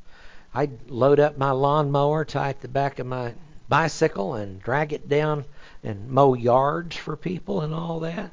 [0.52, 3.34] I'd load up my lawnmower, tie it the back of my
[3.68, 5.44] bicycle, and drag it down
[5.84, 8.32] and mow yards for people and all that.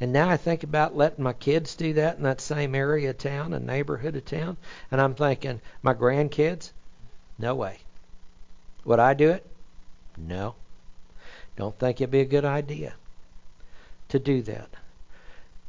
[0.00, 3.18] And now I think about letting my kids do that in that same area of
[3.18, 4.56] town and neighborhood of town.
[4.90, 6.72] And I'm thinking, my grandkids?
[7.38, 7.78] No way.
[8.84, 9.46] Would I do it?
[10.16, 10.54] No.
[11.56, 12.94] Don't think it'd be a good idea
[14.08, 14.68] to do that.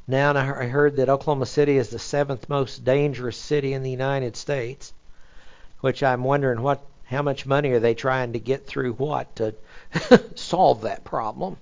[0.07, 4.35] Now I heard that Oklahoma City is the seventh most dangerous city in the United
[4.35, 4.93] States,
[5.81, 9.53] which I'm wondering what how much money are they trying to get through what to
[10.35, 11.57] solve that problem.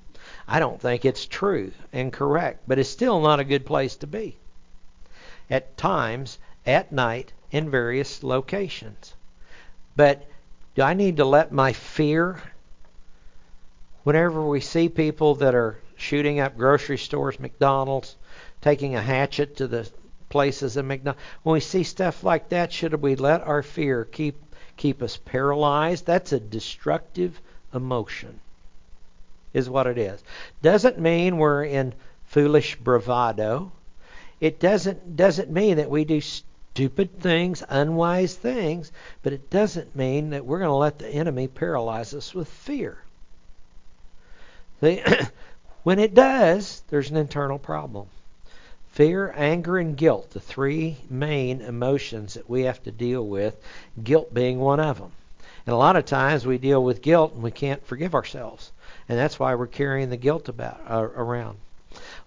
[0.47, 4.07] I don't think it's true and correct, but it's still not a good place to
[4.07, 4.37] be.
[5.49, 9.13] At times, at night, in various locations.
[9.95, 10.27] But
[10.75, 12.41] do I need to let my fear,
[14.03, 18.17] whenever we see people that are shooting up grocery stores, McDonald's,
[18.61, 19.89] taking a hatchet to the
[20.27, 24.41] places in McDonald's, when we see stuff like that, should we let our fear keep
[24.75, 26.05] keep us paralyzed?
[26.05, 27.39] That's a destructive
[27.73, 28.41] emotion
[29.53, 30.23] is what it is.
[30.61, 31.93] Doesn't mean we're in
[32.25, 33.71] foolish bravado.
[34.41, 40.31] It doesn't doesn't mean that we do stupid things, unwise things, but it doesn't mean
[40.31, 42.97] that we're going to let the enemy paralyze us with fear.
[45.83, 48.07] When it does, there's an internal problem.
[48.93, 53.57] Fear, anger, and guilt, the three main emotions that we have to deal with,
[54.01, 55.11] guilt being one of them.
[55.65, 58.71] And a lot of times we deal with guilt and we can't forgive ourselves
[59.09, 61.57] and that's why we're carrying the guilt about uh, around.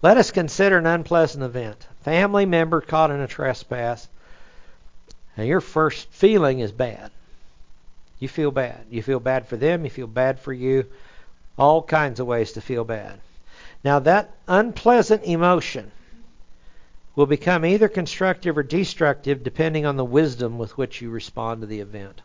[0.02, 1.86] Let us consider an unpleasant event.
[2.02, 4.08] Family member caught in a trespass,
[5.36, 7.10] and your first feeling is bad.
[8.18, 8.86] You feel bad.
[8.90, 9.84] You feel bad for them.
[9.84, 10.86] You feel bad for you.
[11.58, 13.18] All kinds of ways to feel bad.
[13.84, 15.90] Now that unpleasant emotion
[17.14, 21.66] will become either constructive or destructive depending on the wisdom with which you respond to
[21.66, 22.20] the event.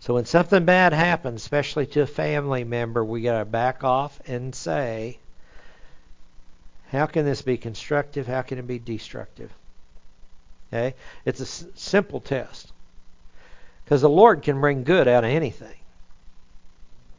[0.00, 4.20] So when something bad happens, especially to a family member, we got to back off
[4.26, 5.18] and say,
[6.90, 8.26] how can this be constructive?
[8.26, 9.52] How can it be destructive?
[10.72, 10.94] Okay?
[11.24, 12.72] It's a s- simple test.
[13.84, 15.74] Because the Lord can bring good out of anything.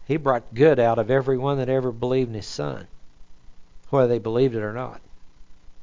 [0.08, 2.88] He brought good out of everyone that ever believed in His Son,
[3.90, 5.02] whether they believed it or not.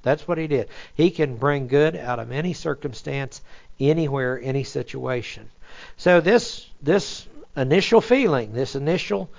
[0.03, 0.69] That's what He did.
[0.95, 3.41] He can bring good out of any circumstance,
[3.79, 5.49] anywhere, any situation.
[5.97, 9.31] So this this initial feeling, this initial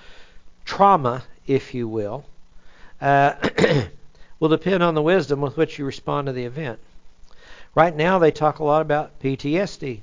[0.64, 2.24] trauma, if you will,
[3.00, 3.34] uh,
[4.40, 6.78] will depend on the wisdom with which you respond to the event.
[7.74, 10.00] Right now, they talk a lot about PTSD.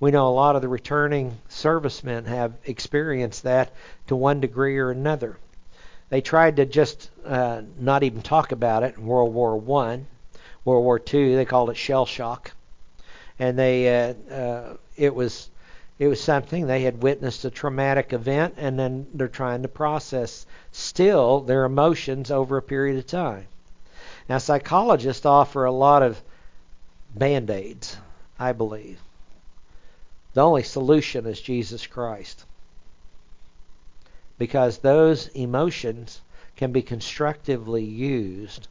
[0.00, 3.72] We know a lot of the returning servicemen have experienced that
[4.06, 5.38] to one degree or another.
[6.08, 10.06] They tried to just uh, not even talk about it in World War One,
[10.64, 11.34] World War Two.
[11.34, 12.52] They called it shell shock,
[13.38, 15.50] and they uh, uh, it was
[15.98, 20.46] it was something they had witnessed a traumatic event and then they're trying to process
[20.70, 23.46] still their emotions over a period of time.
[24.28, 26.22] Now psychologists offer a lot of
[27.14, 27.96] band-aids,
[28.38, 29.00] I believe.
[30.34, 32.44] The only solution is Jesus Christ.
[34.38, 36.20] Because those emotions
[36.54, 38.68] can be constructively used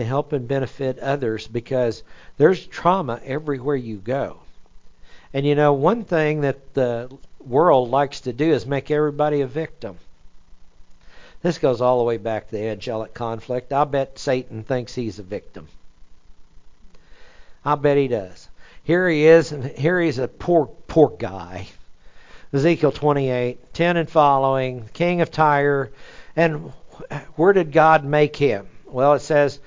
[0.00, 2.02] to help and benefit others because
[2.36, 4.38] there's trauma everywhere you go.
[5.32, 9.46] And you know, one thing that the world likes to do is make everybody a
[9.46, 9.96] victim.
[11.42, 13.72] This goes all the way back to the angelic conflict.
[13.72, 15.68] I bet Satan thinks he's a victim.
[17.64, 18.48] I bet he does.
[18.84, 21.68] Here he is, and here he's a poor, poor guy.
[22.52, 25.90] Ezekiel 28, 10 and following, king of Tyre.
[26.34, 26.72] And
[27.36, 28.66] where did God make him?
[28.86, 29.60] Well, it says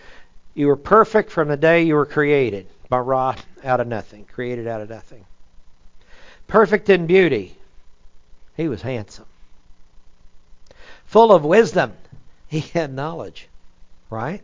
[0.54, 2.68] You were perfect from the day you were created.
[2.90, 4.26] Bara, out of nothing.
[4.26, 5.26] Created out of nothing.
[6.48, 7.58] Perfect in beauty.
[8.56, 9.26] He was handsome.
[11.06, 11.94] Full of wisdom.
[12.48, 13.48] He had knowledge.
[14.10, 14.42] Right?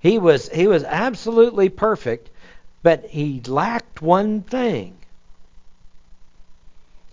[0.00, 2.28] He was he was absolutely perfect,
[2.82, 4.98] but he lacked one thing.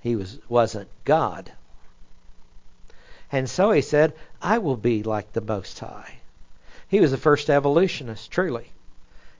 [0.01, 1.51] He was wasn't God.
[3.31, 6.20] And so he said, I will be like the Most High.
[6.91, 8.69] He was the first evolutionist, truly.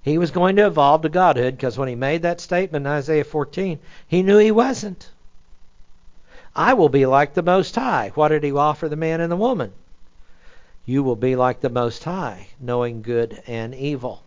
[0.02, 3.26] He was going to evolve to godhood because when he made that statement in Isaiah
[3.26, 3.78] 14,
[4.08, 5.10] he knew he wasn't.
[6.56, 8.14] I will be like the Most High.
[8.16, 9.74] What did he offer the man and the woman?
[10.86, 14.24] You will be like the Most High, knowing good and evil.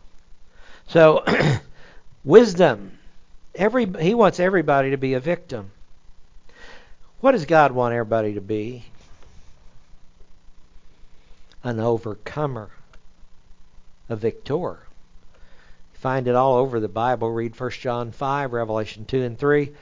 [0.89, 1.25] So,
[2.25, 2.99] wisdom.
[3.55, 5.71] Every he wants everybody to be a victim.
[7.21, 8.85] What does God want everybody to be?
[11.63, 12.69] An overcomer
[14.09, 14.57] a victor.
[14.57, 17.31] You find it all over the Bible.
[17.31, 19.73] Read 1 John 5, Revelation 2 and 3.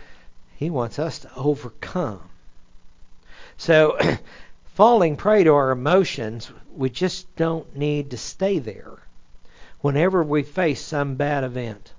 [0.57, 2.21] He wants us to overcome.
[3.57, 3.99] So,
[4.75, 8.99] falling prey to our emotions, we just don't need to stay there
[9.81, 11.93] whenever we face some bad event.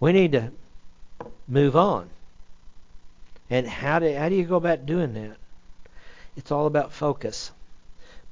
[0.00, 0.50] We need to
[1.46, 2.08] move on.
[3.48, 5.36] And how do, how do you go about doing that?
[6.36, 7.52] It's all about focus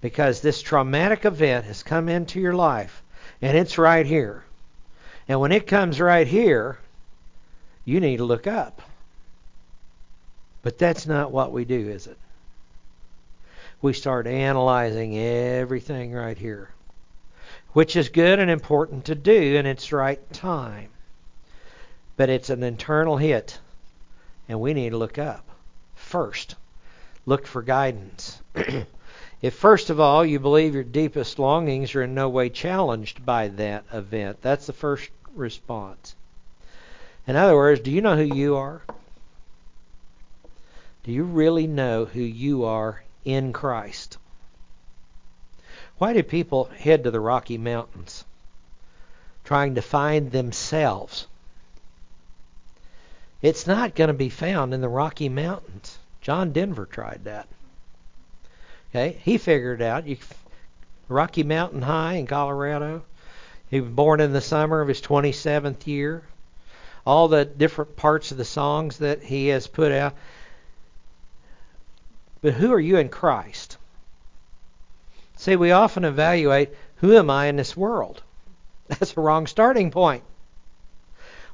[0.05, 3.03] because this traumatic event has come into your life
[3.41, 4.45] and it's right here.
[5.27, 6.77] And when it comes right here,
[7.87, 8.83] you need to look up.
[10.61, 12.19] But that's not what we do, is it?
[13.81, 16.69] We start analyzing everything right here,
[17.73, 20.91] which is good and important to do in its right time.
[22.19, 23.59] But it's an internal hit,
[24.51, 25.49] and we need to look up
[25.95, 26.57] first.
[27.25, 28.43] Look for guidance.
[29.45, 33.49] If, first of all, you believe your deepest longings are in no way challenged by
[33.49, 36.15] that event, that's the first response.
[37.27, 38.81] In other words, do you know who you are?
[41.03, 44.17] Do you really know who you are in Christ?
[45.99, 48.25] Why do people head to the Rocky Mountains
[49.45, 51.27] trying to find themselves?
[53.43, 55.99] It's not going to be found in the Rocky Mountains.
[56.23, 57.47] John Denver tried that.
[58.95, 60.07] Okay, he figured it out.
[60.07, 60.17] You,
[61.09, 63.03] Rocky Mountain High in Colorado.
[63.69, 66.23] He was born in the summer of his 27th year.
[67.05, 70.15] All the different parts of the songs that he has put out.
[72.41, 73.79] But who are you in Christ?
[75.39, 78.23] See, we often evaluate who am I in this world?
[78.87, 80.23] That's a wrong starting point.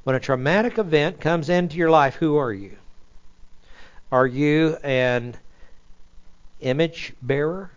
[0.03, 2.77] When a traumatic event comes into your life, who are you?
[4.11, 5.37] Are you an
[6.61, 7.71] image bearer,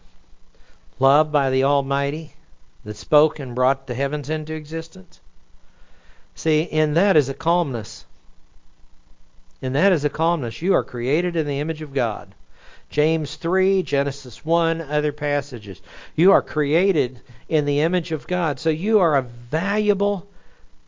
[0.99, 2.35] loved by the Almighty,
[2.85, 5.21] that spoke and brought the heavens into existence?
[6.35, 8.05] See, in that is a calmness.
[9.63, 10.61] In that is a calmness.
[10.61, 12.35] You are created in the image of God.
[12.91, 15.81] James 3, Genesis 1, other passages.
[16.15, 18.61] You are created in the image of God.
[18.61, 20.29] So you are a valuable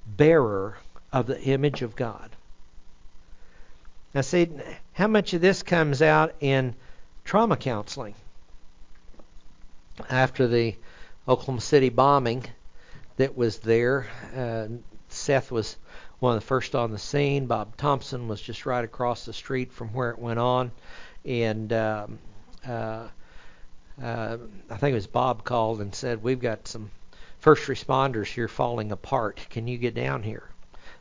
[0.06, 0.76] bearer
[1.12, 2.30] of the image of God.
[4.14, 4.48] Now, see,
[4.92, 6.74] how much of this comes out in
[7.26, 8.14] trauma counseling.
[10.08, 10.76] After the
[11.26, 12.44] Oklahoma City bombing
[13.16, 14.68] that was there, uh,
[15.08, 15.76] Seth was
[16.20, 17.46] one of the first on the scene.
[17.46, 20.70] Bob Thompson was just right across the street from where it went on,
[21.24, 22.18] and um,
[22.66, 23.08] uh,
[24.00, 24.36] uh,
[24.70, 26.92] I think it was Bob called and said, "We've got some
[27.40, 29.44] first responders here falling apart.
[29.50, 30.48] Can you get down here?"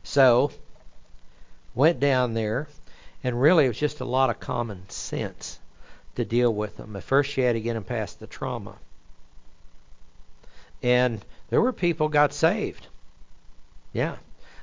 [0.02, 0.50] So
[1.72, 2.66] went down there,
[3.22, 5.60] and really it was just a lot of common sense
[6.16, 6.96] to deal with them.
[6.96, 8.76] At first, you had to get them past the trauma.
[10.82, 12.86] And there were people got saved.
[13.92, 14.16] Yeah,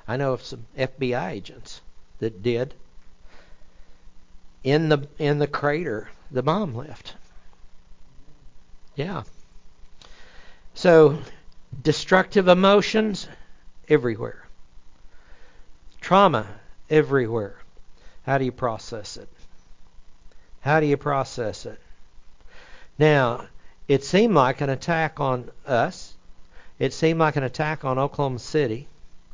[0.08, 1.82] I know of some FBI agents
[2.20, 2.74] that did.
[4.64, 7.16] In the in the crater, the bomb left.
[8.96, 9.24] Yeah.
[10.76, 11.20] So,
[11.82, 13.28] destructive emotions
[13.90, 14.48] everywhere.
[16.00, 16.48] Trauma
[16.90, 17.56] everywhere.
[18.26, 19.30] How do you process it?
[20.64, 21.78] How do you process it?
[22.98, 23.48] Now,
[23.90, 26.14] it seemed like an attack on us.
[26.80, 28.88] It seemed like an attack on Oklahoma City,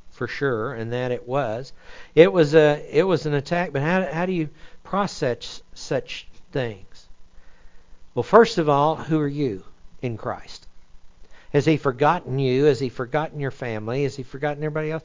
[0.09, 1.71] for sure, and that it was.
[2.15, 4.49] It was a it was an attack, but how how do you
[4.83, 7.07] process such things?
[8.15, 9.63] Well, first of all, who are you
[10.01, 10.67] in Christ?
[11.53, 12.65] Has he forgotten you?
[12.65, 14.01] Has he forgotten your family?
[14.01, 15.03] Has he forgotten everybody else?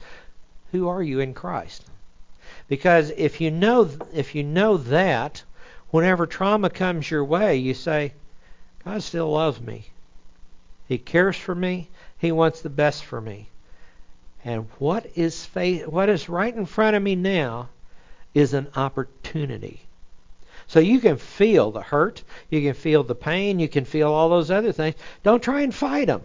[0.73, 1.85] Who are you in Christ?
[2.67, 5.43] Because if you know if you know that,
[5.91, 8.13] whenever trauma comes your way, you say,
[8.85, 9.87] God still loves me.
[10.89, 11.89] He cares for me.
[12.19, 13.49] He wants the best for me.
[14.45, 15.49] And what is
[15.87, 17.69] what is right in front of me now
[18.35, 19.81] is an opportunity.
[20.67, 24.29] So you can feel the hurt, you can feel the pain, you can feel all
[24.29, 24.97] those other things.
[25.23, 26.23] Don't try and fight them.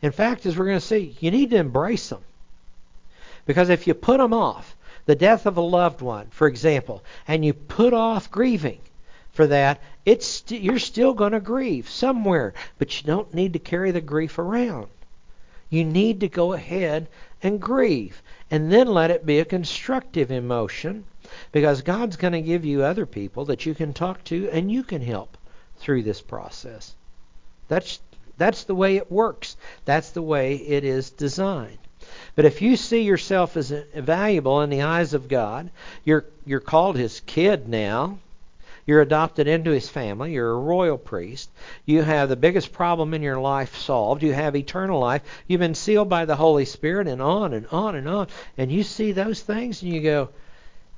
[0.00, 2.22] In fact, as we're going to see, you need to embrace them.
[3.46, 4.76] Because if you put them off,
[5.06, 8.80] the death of a loved one, for example, and you put off grieving
[9.32, 13.58] for that, it's st- you're still going to grieve somewhere, but you don't need to
[13.58, 14.88] carry the grief around.
[15.70, 17.08] You need to go ahead
[17.42, 21.04] and grieve and then let it be a constructive emotion
[21.50, 24.82] because God's going to give you other people that you can talk to and you
[24.82, 25.38] can help
[25.78, 26.94] through this process.
[27.68, 28.00] That's
[28.36, 29.56] that's the way it works.
[29.84, 31.78] That's the way it is designed.
[32.34, 35.70] But if you see yourself as valuable in the eyes of God,
[36.04, 38.18] you're you're called his kid now.
[38.84, 40.32] You're adopted into his family.
[40.32, 41.48] You're a royal priest.
[41.86, 44.24] You have the biggest problem in your life solved.
[44.24, 45.22] You have eternal life.
[45.46, 48.26] You've been sealed by the Holy Spirit, and on and on and on.
[48.58, 50.30] And you see those things, and you go,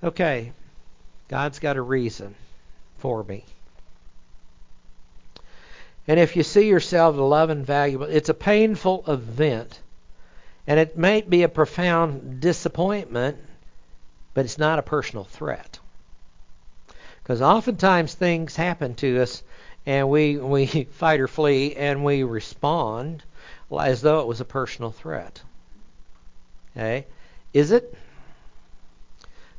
[0.03, 0.53] okay,
[1.29, 2.35] God's got a reason
[2.99, 3.45] for me.
[6.07, 9.79] And if you see yourself as love and valuable, it's a painful event.
[10.67, 13.39] And it may be a profound disappointment,
[14.33, 15.79] but it's not a personal threat.
[17.23, 19.43] Because oftentimes things happen to us
[19.87, 23.23] and we, we fight or flee and we respond
[23.79, 25.43] as though it was a personal threat.
[26.77, 27.07] Okay?
[27.53, 27.95] Is it?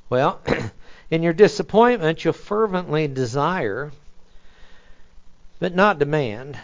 [0.09, 0.41] Well,
[1.11, 3.91] in your disappointment, you'll fervently desire,
[5.59, 6.57] but not demand,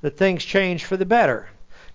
[0.00, 1.48] that things change for the better.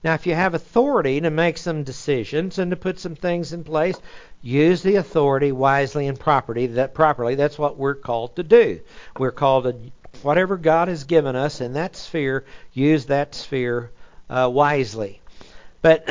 [0.07, 3.65] Now, if you have authority to make some decisions and to put some things in
[3.65, 3.99] place,
[4.41, 6.65] use the authority wisely and properly.
[6.67, 8.79] That properly, that's what we're called to do.
[9.19, 9.75] We're called to
[10.21, 13.91] whatever God has given us in that sphere, use that sphere
[14.29, 15.19] uh, wisely.
[15.81, 16.09] But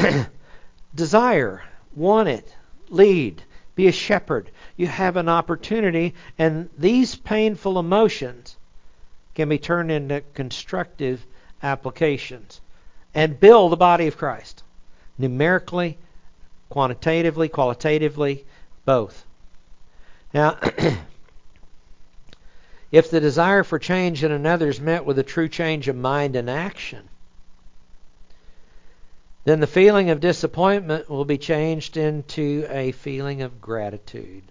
[0.95, 1.63] desire,
[1.95, 2.55] want it,
[2.91, 3.43] lead,
[3.77, 4.51] be a shepherd.
[4.77, 8.59] You have an opportunity, and these painful emotions
[9.35, 11.25] can be turned into constructive
[11.63, 12.61] applications
[13.17, 14.62] and build the body of Christ
[15.19, 15.97] numerically,
[16.69, 18.45] quantitatively, qualitatively,
[18.85, 19.25] both.
[20.35, 20.59] Now,
[22.93, 26.37] if the desire for change in another is met with a true change of mind
[26.37, 27.09] and action,
[29.45, 34.43] then the feeling of disappointment will be changed into a feeling of gratitude.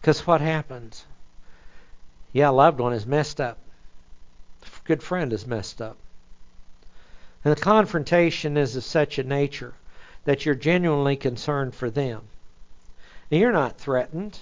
[0.00, 1.04] Because what happens?
[2.32, 3.58] Yeah, a loved one is messed up.
[4.62, 5.96] A good friend is messed up.
[7.44, 9.74] And the confrontation is of such a nature
[10.24, 12.22] that you're genuinely concerned for them.
[13.30, 14.38] And you're not threatened.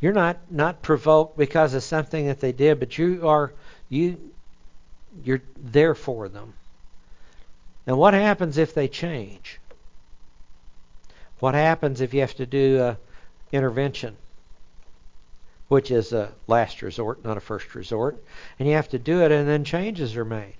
[0.00, 3.52] You're not, not provoked because of something that they did, but you are
[3.88, 4.32] you
[5.24, 6.52] you're there for them.
[7.86, 9.58] Now what happens if they change?
[11.40, 12.98] What happens if you have to do a
[13.50, 14.16] intervention?
[15.68, 18.22] Which is a last resort, not a first resort.
[18.58, 20.54] And you have to do it and then changes are made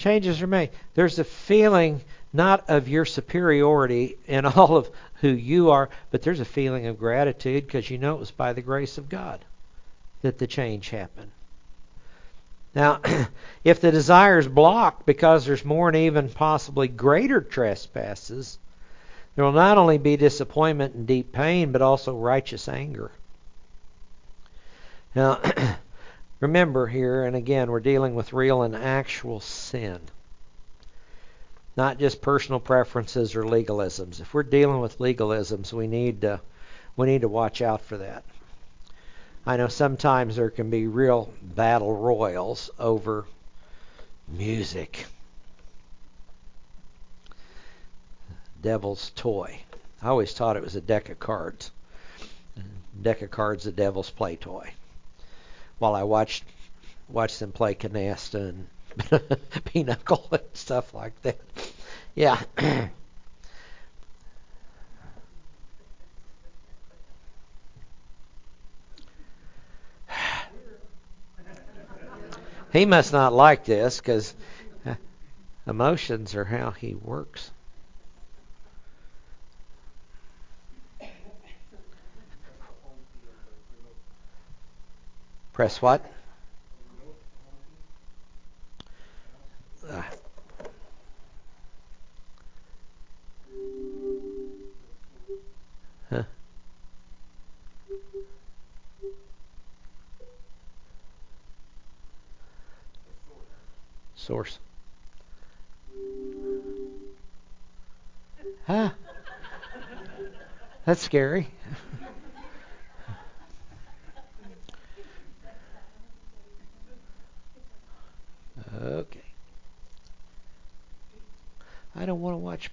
[0.00, 0.70] changes are made.
[0.94, 2.00] There's a feeling
[2.32, 4.90] not of your superiority in all of
[5.20, 8.52] who you are, but there's a feeling of gratitude because you know it was by
[8.52, 9.44] the grace of God
[10.22, 11.30] that the change happened.
[12.74, 13.00] Now,
[13.64, 18.58] if the desire is blocked because there's more and even possibly greater trespasses,
[19.34, 23.10] there will not only be disappointment and deep pain, but also righteous anger.
[25.14, 25.40] Now,
[26.40, 30.00] Remember here, and again, we're dealing with real and actual sin.
[31.76, 34.20] Not just personal preferences or legalisms.
[34.20, 36.40] If we're dealing with legalisms, we need to
[36.96, 38.24] we need to watch out for that.
[39.44, 43.26] I know sometimes there can be real battle royals over
[44.26, 45.06] music.
[48.62, 49.60] Devil's toy.
[50.02, 51.70] I always thought it was a deck of cards.
[53.00, 54.72] deck of cards, the devil's play toy
[55.80, 56.44] while I watched
[57.08, 58.68] watched them play canasta and
[59.64, 61.40] pinochle and stuff like that.
[62.14, 62.40] Yeah.
[72.72, 74.34] he must not like this because
[75.66, 77.50] emotions are how he works.
[85.60, 86.02] Press what?
[104.14, 104.58] Source.
[108.66, 108.90] Huh?
[110.86, 111.48] That's scary.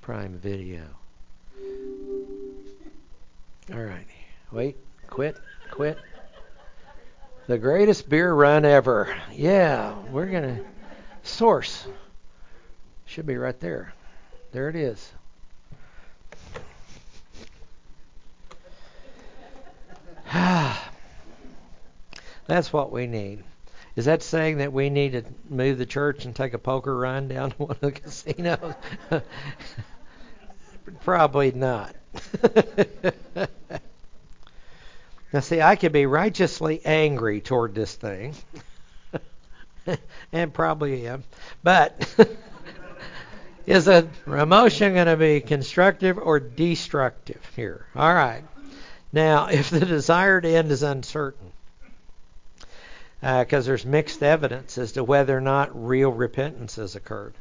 [0.08, 0.84] Prime Video.
[3.74, 4.08] All right.
[4.54, 4.78] Wait.
[5.08, 5.36] Quit.
[5.70, 5.98] Quit.
[7.48, 9.14] The greatest beer run ever.
[9.34, 10.64] Yeah, we're going to
[11.24, 11.86] source.
[13.06, 13.94] Should be right there.
[14.54, 15.12] There it is.
[22.46, 23.44] That's what we need.
[23.98, 27.28] Is that saying that we need to move the church and take a poker run
[27.28, 28.76] down to one of the casinos?
[31.04, 31.96] Probably not.
[35.34, 38.36] now, see, I could be righteously angry toward this thing,
[40.32, 41.24] and probably am,
[41.64, 42.08] but
[43.66, 47.86] is a emotion going to be constructive or destructive here?
[47.96, 48.44] All right.
[49.12, 51.52] Now, if the desired end is uncertain,
[53.22, 57.34] because uh, there's mixed evidence as to whether or not real repentance has occurred.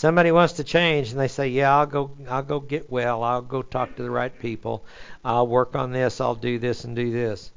[0.00, 2.10] Somebody wants to change, and they say, "Yeah, I'll go.
[2.26, 3.22] I'll go get well.
[3.22, 4.82] I'll go talk to the right people.
[5.22, 6.22] I'll work on this.
[6.22, 7.50] I'll do this and do this."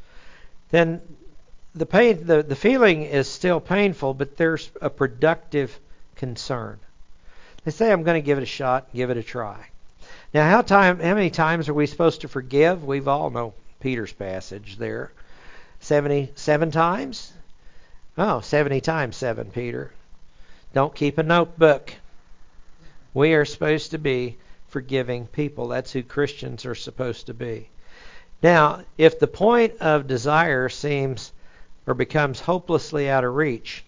[0.69, 0.99] Then
[1.73, 5.79] the pain, the, the feeling is still painful, but there's a productive
[6.17, 6.81] concern.
[7.63, 8.89] They say, "I'm going to give it a shot.
[8.93, 9.69] Give it a try."
[10.33, 10.99] Now, how time?
[10.99, 12.83] How many times are we supposed to forgive?
[12.83, 15.13] We've all know Peter's passage there.
[15.79, 17.31] 77 times?
[18.17, 19.93] Oh, 70 times 7, Peter.
[20.73, 21.93] Don't keep a notebook.
[23.13, 24.37] We are supposed to be
[24.67, 25.67] forgiving people.
[25.67, 27.69] That's who Christians are supposed to be.
[28.41, 31.31] Now, if the point of desire seems
[31.85, 33.83] or becomes hopelessly out of reach,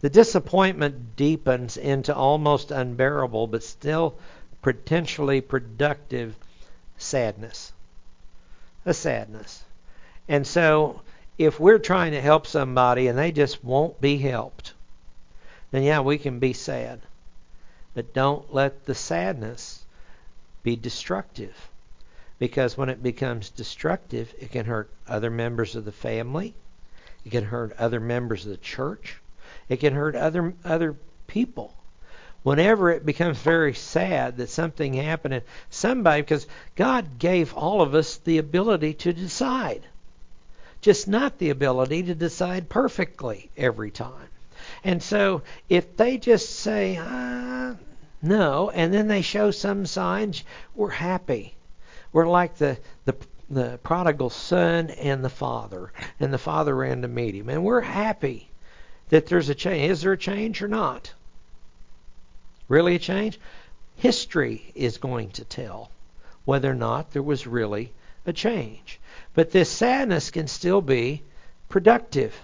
[0.00, 4.14] the disappointment deepens into almost unbearable but still
[4.62, 6.34] potentially productive
[6.96, 7.72] sadness.
[8.84, 9.64] A sadness.
[10.28, 11.02] And so
[11.38, 14.72] if we're trying to help somebody and they just won't be helped,
[15.70, 17.00] then yeah, we can be sad.
[17.96, 19.86] But don't let the sadness
[20.62, 21.70] be destructive.
[22.38, 26.52] Because when it becomes destructive, it can hurt other members of the family.
[27.24, 29.16] It can hurt other members of the church.
[29.70, 30.94] It can hurt other other
[31.26, 31.74] people.
[32.42, 37.94] Whenever it becomes very sad that something happened and somebody because God gave all of
[37.94, 39.86] us the ability to decide
[40.82, 44.28] just not the ability to decide perfectly every time.
[44.86, 47.74] And so if they just say, uh,
[48.22, 50.44] no, and then they show some signs,
[50.76, 51.56] we're happy.
[52.12, 53.16] We're like the, the,
[53.50, 57.48] the prodigal son and the father, and the father ran to meet him.
[57.48, 58.48] And we're happy
[59.08, 59.90] that there's a change.
[59.90, 61.12] Is there a change or not?
[62.68, 63.40] Really a change?
[63.96, 65.90] History is going to tell
[66.44, 67.92] whether or not there was really
[68.24, 69.00] a change.
[69.34, 71.24] But this sadness can still be
[71.68, 72.40] productive.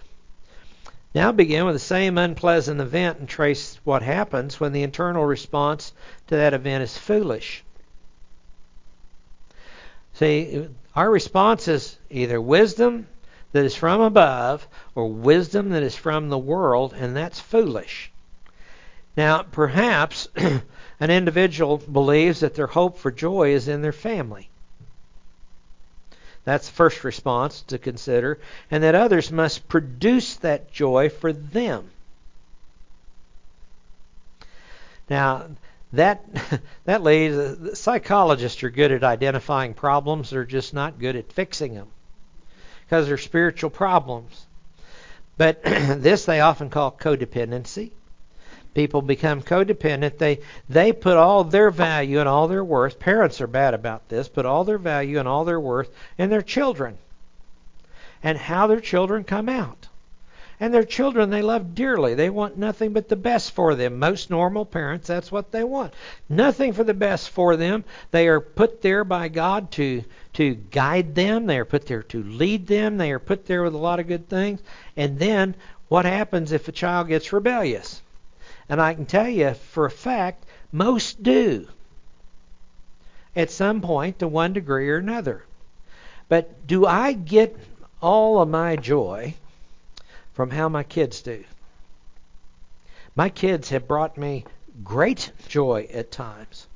[1.14, 5.92] Now begin with the same unpleasant event and trace what happens when the internal response
[6.28, 7.64] to that event is foolish.
[10.14, 13.08] See, our response is either wisdom
[13.52, 18.10] that is from above or wisdom that is from the world, and that's foolish.
[19.16, 24.48] Now, perhaps an individual believes that their hope for joy is in their family.
[26.44, 28.40] That's the first response to consider.
[28.70, 31.90] And that others must produce that joy for them.
[35.08, 35.46] Now,
[35.92, 36.24] that
[36.84, 41.74] that leads uh, psychologists are good at identifying problems they're just not good at fixing
[41.74, 41.88] them
[42.84, 44.46] because they're spiritual problems
[45.36, 47.90] but this they often call codependency
[48.74, 50.18] people become codependent.
[50.18, 52.98] They they put all their value and all their worth.
[52.98, 54.28] Parents are bad about this.
[54.28, 56.98] Put all their value and all their worth in their children,
[58.22, 59.88] and how their children come out.
[60.60, 62.14] And their children they love dearly.
[62.14, 63.98] They want nothing but the best for them.
[63.98, 65.92] Most normal parents, that's what they want.
[66.28, 67.82] Nothing for the best for them.
[68.12, 70.04] They are put there by God to
[70.34, 71.46] to guide them.
[71.46, 72.96] They are put there to lead them.
[72.96, 74.60] They are put there with a lot of good things.
[74.96, 75.56] And then
[75.88, 78.00] what happens if a child gets rebellious?
[78.68, 81.68] And I can tell you for a fact, most do
[83.34, 85.44] at some point to one degree or another.
[86.28, 87.56] But do I get
[88.00, 89.34] all of my joy
[90.34, 91.44] from how my kids do?
[93.14, 94.44] My kids have brought me
[94.82, 96.66] great joy at times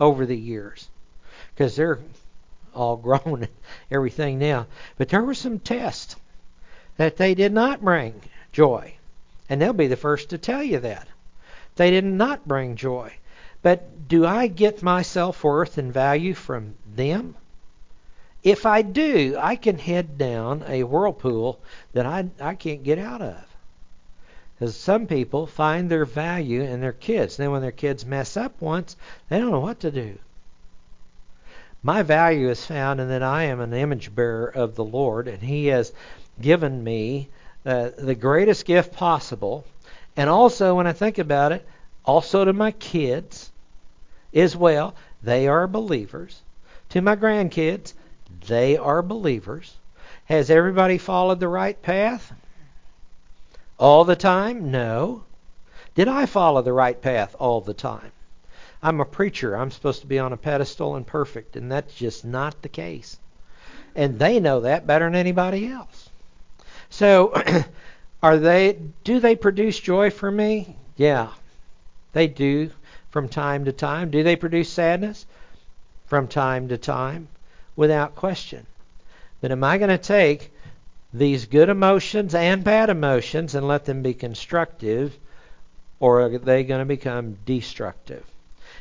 [0.00, 0.88] over the years
[1.54, 2.00] because they're
[2.74, 3.48] all grown and
[3.90, 4.66] everything now.
[4.96, 6.16] But there were some tests
[6.96, 8.20] that they did not bring
[8.52, 8.97] joy.
[9.48, 11.08] And they'll be the first to tell you that.
[11.76, 13.14] They did not bring joy.
[13.62, 17.36] But do I get my self worth and value from them?
[18.42, 21.60] If I do, I can head down a whirlpool
[21.92, 23.44] that I, I can't get out of.
[24.54, 27.36] Because some people find their value in their kids.
[27.36, 28.96] Then when their kids mess up once,
[29.28, 30.18] they don't know what to do.
[31.82, 35.42] My value is found in that I am an image bearer of the Lord, and
[35.42, 35.92] He has
[36.40, 37.28] given me
[37.64, 39.64] uh, the greatest gift possible.
[40.16, 41.66] And also, when I think about it,
[42.04, 43.50] also to my kids
[44.34, 46.40] as well, they are believers.
[46.90, 47.92] To my grandkids,
[48.46, 49.74] they are believers.
[50.24, 52.32] Has everybody followed the right path?
[53.78, 54.70] All the time?
[54.70, 55.24] No.
[55.94, 58.12] Did I follow the right path all the time?
[58.82, 59.56] I'm a preacher.
[59.56, 63.18] I'm supposed to be on a pedestal and perfect, and that's just not the case.
[63.94, 66.07] And they know that better than anybody else.
[66.90, 67.32] So,
[68.22, 70.76] are they do they produce joy for me?
[70.96, 71.28] Yeah.
[72.12, 72.70] They do
[73.10, 74.10] from time to time.
[74.10, 75.26] Do they produce sadness?
[76.06, 77.28] From time to time,
[77.76, 78.66] without question.
[79.40, 80.52] But am I going to take
[81.12, 85.16] these good emotions and bad emotions and let them be constructive,
[86.00, 88.24] or are they going to become destructive?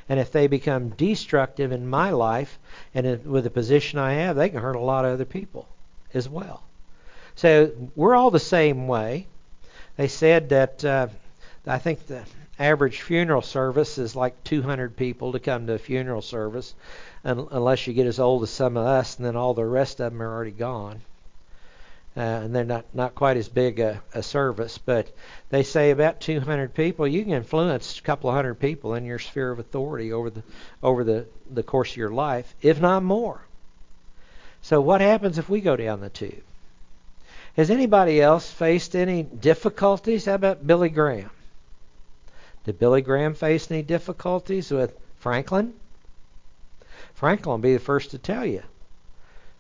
[0.10, 2.58] And if they become destructive in my life
[2.93, 5.68] and with the position I have, they can hurt a lot of other people
[6.14, 6.64] as well.
[7.38, 9.28] So we're all the same way.
[9.96, 11.08] They said that uh,
[11.66, 12.24] I think the
[12.60, 16.76] average funeral service is like 200 people to come to a funeral service,
[17.24, 20.12] unless you get as old as some of us, and then all the rest of
[20.12, 21.02] them are already gone
[22.18, 25.08] uh, and they're not not quite as big a, a service, but
[25.52, 27.08] they say about 200 people.
[27.08, 30.42] You can influence a couple of hundred people in your sphere of authority over the
[30.82, 33.42] over the the course of your life, if not more.
[34.64, 36.42] So what happens if we go down the tube?
[37.58, 40.26] Has anybody else faced any difficulties?
[40.26, 41.32] How about Billy Graham?
[42.64, 45.74] Did Billy Graham face any difficulties with Franklin?
[47.16, 48.64] Franklin will be the first to tell you.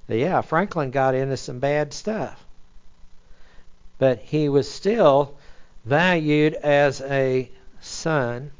[0.07, 2.45] That, yeah, Franklin got into some bad stuff
[3.97, 5.35] but he was still
[5.85, 7.49] valued as a
[7.81, 8.51] son,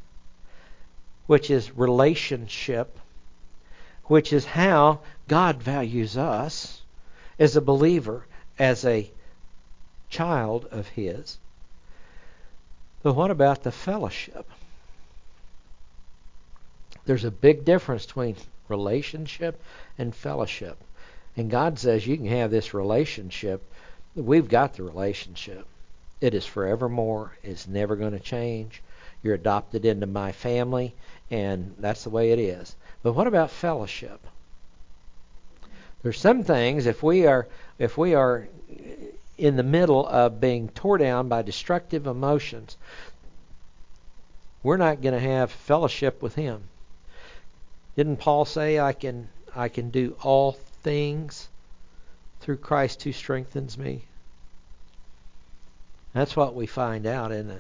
[1.28, 3.00] which is relationship,
[4.06, 6.82] which is how God values us
[7.38, 8.26] as a believer,
[8.58, 9.12] as a
[10.10, 11.38] child of His.
[13.04, 14.50] But what about the fellowship?
[17.06, 18.36] There's a big difference between
[18.68, 19.62] relationship
[19.98, 20.78] and fellowship.
[21.38, 23.64] And God says you can have this relationship
[24.18, 25.68] We've got the relationship.
[26.22, 27.38] It is forevermore.
[27.44, 28.82] It's never going to change.
[29.22, 30.96] You're adopted into my family,
[31.30, 32.76] and that's the way it is.
[33.04, 34.26] But what about fellowship?
[36.02, 37.48] There's some things if we are
[37.78, 38.48] if we are
[39.38, 42.78] in the middle of being tore down by destructive emotions,
[44.64, 46.64] we're not going to have fellowship with him.
[47.96, 50.52] Didn't Paul say I can I can do all
[50.84, 51.50] things
[52.42, 54.04] through Christ who strengthens me.
[56.14, 57.32] That's what we find out.
[57.32, 57.60] And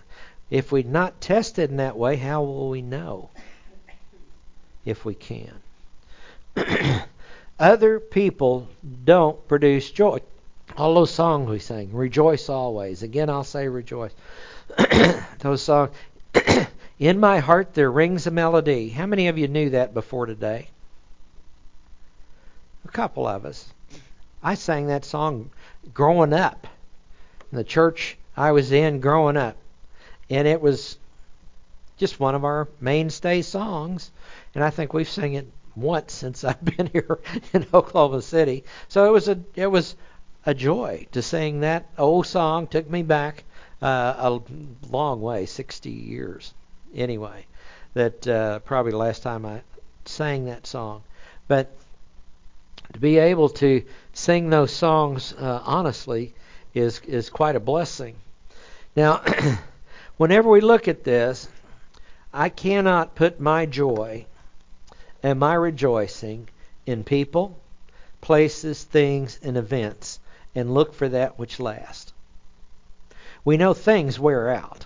[0.49, 3.29] if we're not tested in that way, how will we know
[4.85, 5.53] if we can?
[7.59, 8.67] Other people
[9.03, 10.19] don't produce joy.
[10.77, 13.01] All those songs we sing, rejoice always.
[13.01, 14.13] Again, I'll say rejoice.
[15.39, 15.91] those songs,
[16.99, 18.89] in my heart there rings a melody.
[18.89, 20.69] How many of you knew that before today?
[22.85, 23.67] A couple of us.
[24.43, 25.49] I sang that song
[25.93, 26.67] growing up
[27.51, 29.57] in the church I was in growing up.
[30.29, 30.97] And it was
[31.97, 34.11] just one of our mainstay songs.
[34.53, 37.19] And I think we've sung it once since I've been here
[37.51, 38.63] in Oklahoma City.
[38.87, 39.95] So it was a it was
[40.47, 42.67] a joy to sing that old song.
[42.67, 43.43] Took me back
[43.81, 44.41] uh, a
[44.89, 46.53] long way, 60 years
[46.95, 47.45] anyway.
[47.95, 49.61] That uh, probably the last time I
[50.05, 51.03] sang that song.
[51.49, 51.69] But
[52.93, 53.83] to be able to
[54.13, 56.33] sing those songs uh, honestly
[56.73, 58.15] is is quite a blessing.
[58.95, 59.21] Now,
[60.17, 61.49] whenever we look at this,
[62.33, 64.25] I cannot put my joy
[65.21, 66.47] and my rejoicing
[66.85, 67.59] in people,
[68.21, 70.21] places, things, and events
[70.55, 72.13] and look for that which lasts.
[73.43, 74.85] We know things wear out.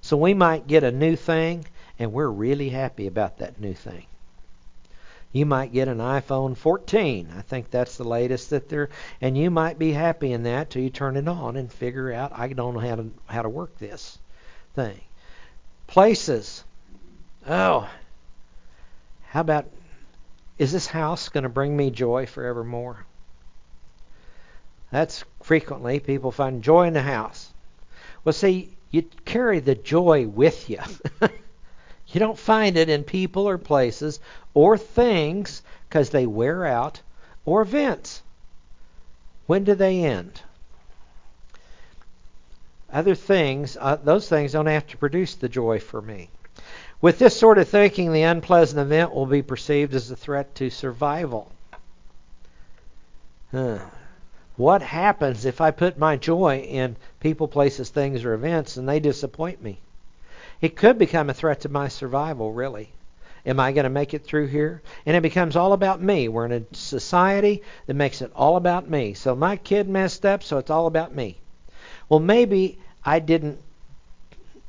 [0.00, 1.66] So we might get a new thing
[1.98, 4.06] and we're really happy about that new thing.
[5.32, 7.28] You might get an iPhone 14.
[7.36, 8.88] I think that's the latest that they're
[9.20, 12.32] and you might be happy in that till you turn it on and figure out
[12.34, 14.18] I don't know how to how to work this
[14.74, 15.00] thing.
[15.86, 16.64] Places.
[17.46, 17.88] Oh.
[19.28, 19.66] How about
[20.58, 23.04] is this house going to bring me joy forevermore?
[24.90, 27.52] That's frequently people find joy in the house.
[28.24, 30.80] Well, see, you carry the joy with you.
[32.10, 34.20] You don't find it in people or places
[34.54, 37.02] or things because they wear out
[37.44, 38.22] or events.
[39.46, 40.40] When do they end?
[42.90, 46.30] Other things, uh, those things don't have to produce the joy for me.
[47.02, 50.70] With this sort of thinking, the unpleasant event will be perceived as a threat to
[50.70, 51.52] survival.
[53.50, 53.80] Huh.
[54.58, 58.98] What happens if I put my joy in people, places, things, or events and they
[58.98, 59.78] disappoint me?
[60.60, 62.90] It could become a threat to my survival, really.
[63.46, 64.82] Am I going to make it through here?
[65.06, 66.26] And it becomes all about me.
[66.26, 69.14] We're in a society that makes it all about me.
[69.14, 71.38] So my kid messed up, so it's all about me.
[72.08, 73.60] Well, maybe I didn't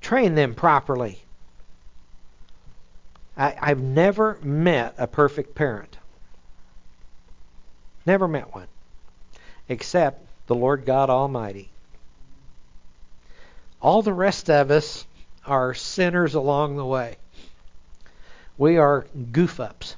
[0.02, 1.20] train them properly.
[3.36, 5.98] I, I've never met a perfect parent.
[8.06, 8.68] Never met one.
[9.70, 11.70] Except the Lord God Almighty.
[13.82, 15.06] All the rest of us
[15.46, 17.16] are sinners along the way.
[18.58, 19.96] We are goof ups.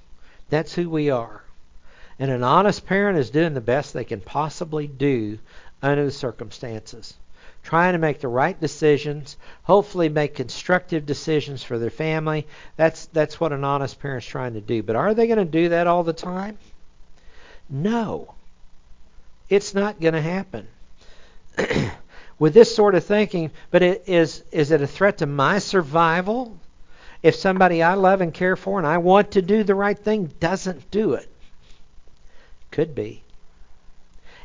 [0.49, 1.41] That's who we are.
[2.19, 5.39] And an honest parent is doing the best they can possibly do
[5.81, 7.15] under the circumstances
[7.63, 12.47] trying to make the right decisions, hopefully make constructive decisions for their family.
[12.75, 14.83] That's that's what an honest parent's trying to do.
[14.83, 16.57] But are they going to do that all the time?
[17.69, 18.33] No.
[19.51, 20.65] It's not going to happen.
[22.39, 26.57] With this sort of thinking, but it is is it a threat to my survival?
[27.21, 30.31] If somebody I love and care for and I want to do the right thing
[30.39, 31.29] doesn't do it.
[32.71, 33.23] Could be.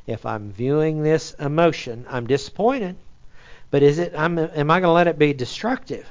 [0.08, 2.96] If I'm viewing this emotion, I'm disappointed.
[3.70, 4.12] But is it?
[4.16, 6.06] I'm, am I going to let it be destructive,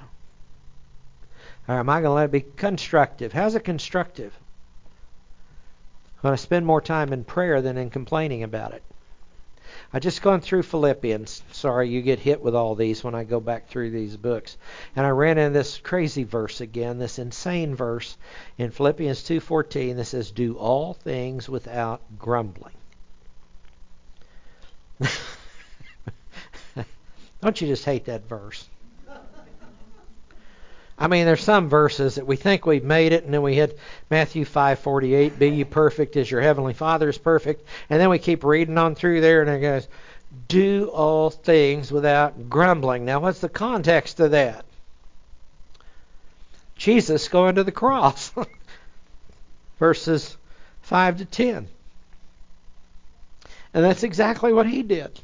[1.67, 3.33] or am I going to let it be constructive?
[3.33, 4.33] How's it constructive?
[6.17, 8.83] I'm going to spend more time in prayer than in complaining about it.
[9.93, 11.43] I just gone through Philippians.
[11.51, 14.57] Sorry, you get hit with all these when I go back through these books.
[14.95, 18.17] And I ran into this crazy verse again, this insane verse
[18.57, 22.73] in Philippians 2:14 that says, "Do all things without grumbling."
[27.41, 28.67] Don't you just hate that verse?
[30.97, 33.77] I mean, there's some verses that we think we've made it, and then we hit
[34.09, 38.45] Matthew 5:48, "Be ye perfect as your heavenly Father is perfect," and then we keep
[38.45, 39.87] reading on through there, and it goes,
[40.47, 44.63] "Do all things without grumbling." Now, what's the context of that?
[46.77, 48.31] Jesus going to the cross,
[49.79, 50.37] verses
[50.81, 51.67] 5 to 10,
[53.73, 55.19] and that's exactly what he did.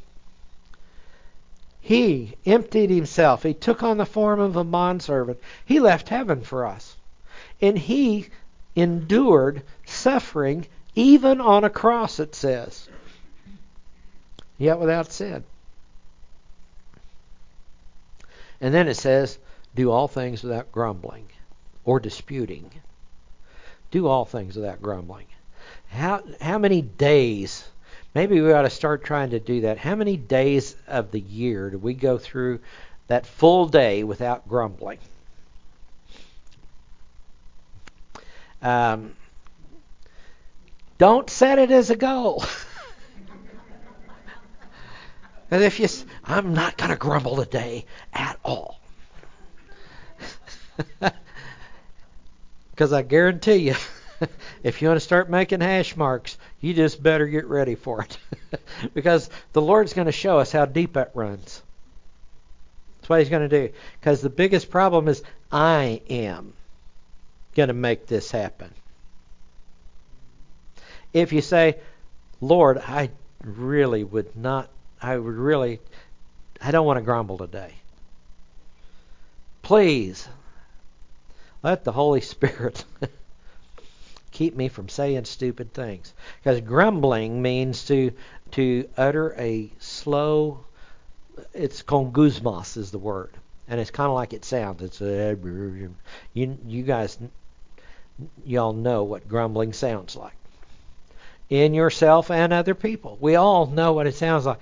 [1.81, 3.43] He emptied himself.
[3.43, 5.39] He took on the form of a bondservant.
[5.65, 6.95] He left heaven for us.
[7.59, 8.29] And he
[8.75, 12.87] endured suffering even on a cross, it says,
[14.57, 15.43] yet without sin.
[18.59, 19.39] And then it says,
[19.73, 21.27] do all things without grumbling
[21.83, 22.69] or disputing.
[23.89, 25.25] Do all things without grumbling.
[25.89, 27.67] How, how many days
[28.13, 29.77] Maybe we ought to start trying to do that.
[29.77, 32.59] How many days of the year do we go through
[33.07, 34.99] that full day without grumbling?
[38.61, 39.15] Um,
[40.97, 42.43] don't set it as a goal.
[45.51, 45.87] and if you,
[46.23, 48.79] I'm not going to grumble today at all.
[52.81, 53.75] Because I guarantee you,
[54.63, 58.17] if you want to start making hash marks, you just better get ready for it.
[58.93, 61.61] because the Lord's going to show us how deep it runs.
[62.99, 63.73] That's what He's going to do.
[63.99, 66.53] Because the biggest problem is I am
[67.55, 68.71] going to make this happen.
[71.13, 71.77] If you say,
[72.39, 73.09] Lord, I
[73.43, 74.69] really would not,
[75.01, 75.79] I would really,
[76.61, 77.73] I don't want to grumble today.
[79.61, 80.27] Please,
[81.63, 82.85] let the Holy Spirit
[84.41, 86.15] keep me from saying stupid things.
[86.43, 88.11] Because grumbling means to
[88.49, 90.65] to utter a slow.
[91.53, 93.33] It's gongusmos is the word,
[93.67, 94.81] and it's kind of like it sounds.
[94.81, 95.37] It's a
[96.33, 97.19] you you guys
[98.43, 100.33] y'all know what grumbling sounds like
[101.49, 103.19] in yourself and other people.
[103.21, 104.59] We all know what it sounds like.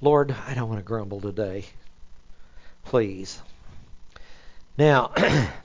[0.00, 1.64] Lord, I don't want to grumble today.
[2.84, 3.42] Please.
[4.78, 5.10] Now.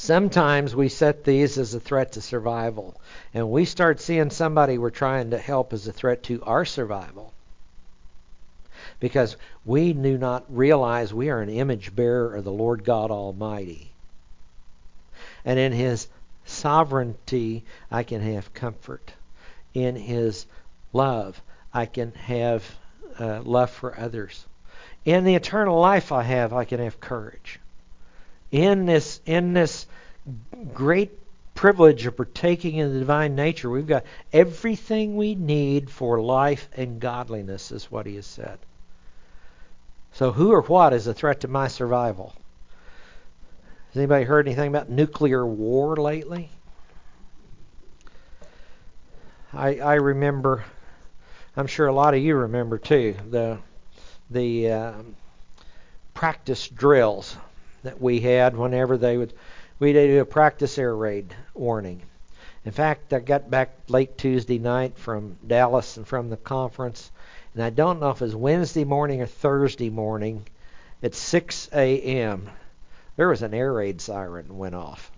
[0.00, 3.00] Sometimes we set these as a threat to survival,
[3.34, 7.32] and we start seeing somebody we're trying to help as a threat to our survival.
[9.00, 13.90] Because we do not realize we are an image bearer of the Lord God Almighty.
[15.44, 16.06] And in His
[16.44, 19.12] sovereignty, I can have comfort.
[19.74, 20.46] In His
[20.92, 21.42] love,
[21.74, 22.64] I can have
[23.18, 24.46] uh, love for others.
[25.04, 27.58] In the eternal life I have, I can have courage
[28.50, 29.86] in this in this
[30.72, 31.18] great
[31.54, 37.00] privilege of partaking in the divine nature, we've got everything we need for life and
[37.00, 38.58] godliness, is what he has said.
[40.12, 42.32] So, who or what is a threat to my survival?
[43.88, 46.50] Has anybody heard anything about nuclear war lately?
[49.52, 50.64] I, I remember,
[51.56, 53.58] I'm sure a lot of you remember too, the
[54.30, 54.92] the uh,
[56.14, 57.36] practice drills
[57.82, 59.32] that we had whenever they would
[59.78, 62.02] we do a practice air raid warning.
[62.64, 67.10] In fact, I got back late Tuesday night from Dallas and from the conference,
[67.54, 70.46] and I don't know if it was Wednesday morning or Thursday morning
[71.02, 72.50] at 6 a.m.
[73.16, 75.12] There was an air raid siren went off.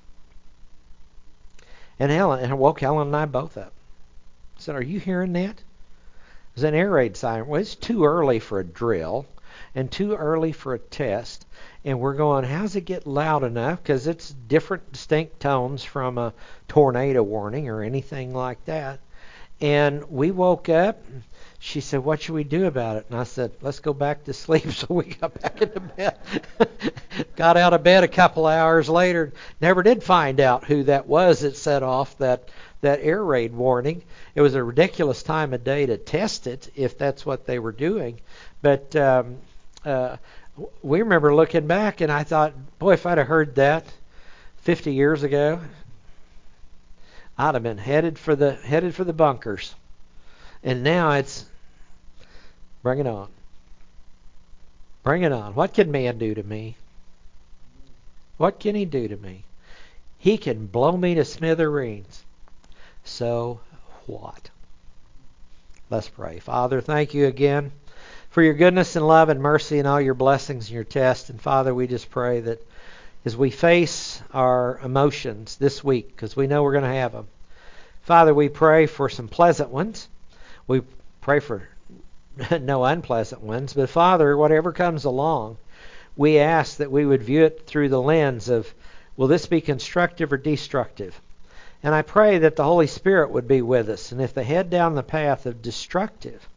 [1.99, 3.73] And Helen and woke Helen and I both up.
[4.57, 5.59] I said, Are you hearing that?
[5.59, 7.47] It was an air raid siren.
[7.47, 9.27] Well, it's too early for a drill
[9.75, 11.47] and too early for a test.
[11.85, 13.83] And we're going, how's it get loud enough?
[13.83, 16.35] Because it's different, distinct tones from a
[16.69, 19.01] tornado warning or anything like that.
[19.61, 21.03] And we woke up
[21.63, 23.07] she said, What should we do about it?
[23.11, 24.65] And I said, Let's go back to sleep.
[24.73, 26.19] So we got back into bed.
[27.37, 29.35] got out of bed a couple hours later.
[29.61, 32.49] Never did find out who that was that set off that,
[32.81, 34.03] that air raid warning.
[34.35, 37.73] It was a ridiculous time of day to test it if that's what they were
[37.73, 38.21] doing.
[38.63, 39.37] But um,
[39.85, 40.17] uh,
[40.83, 43.85] we remember looking back, and I thought, Boy, if I'd have heard that
[44.59, 45.61] 50 years ago,
[47.39, 49.75] I'd have been headed for the headed for the bunkers.
[50.63, 51.47] And now it's
[52.83, 53.29] bring it on.
[55.03, 55.55] Bring it on.
[55.55, 56.77] What can man do to me?
[58.37, 59.45] What can he do to me?
[60.19, 62.23] He can blow me to smithereens.
[63.05, 63.61] So
[64.07, 64.51] what?
[65.89, 66.39] Let's pray.
[66.41, 67.73] Father, thank you again
[68.31, 71.31] for your goodness and love and mercy and all your blessings and your test.
[71.31, 72.67] And Father, we just pray that
[73.25, 77.29] as we face our emotions this week, because we know we're going to have them,
[78.03, 80.09] Father, we pray for some pleasant ones
[80.71, 80.83] we
[81.21, 81.69] pray for
[82.61, 85.57] no unpleasant ones, but Father, whatever comes along,
[86.17, 88.73] we ask that we would view it through the lens of
[89.17, 91.21] will this be constructive or destructive?
[91.83, 94.13] And I pray that the Holy Spirit would be with us.
[94.13, 96.49] And if they head down the path of destructive,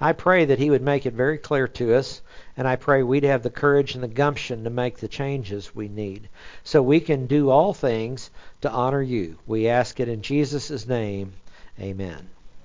[0.00, 2.22] I pray that He would make it very clear to us.
[2.56, 5.88] And I pray we'd have the courage and the gumption to make the changes we
[5.88, 6.28] need
[6.64, 8.30] so we can do all things
[8.60, 9.38] to honor you.
[9.46, 11.34] We ask it in Jesus' name.
[11.78, 12.28] Amen.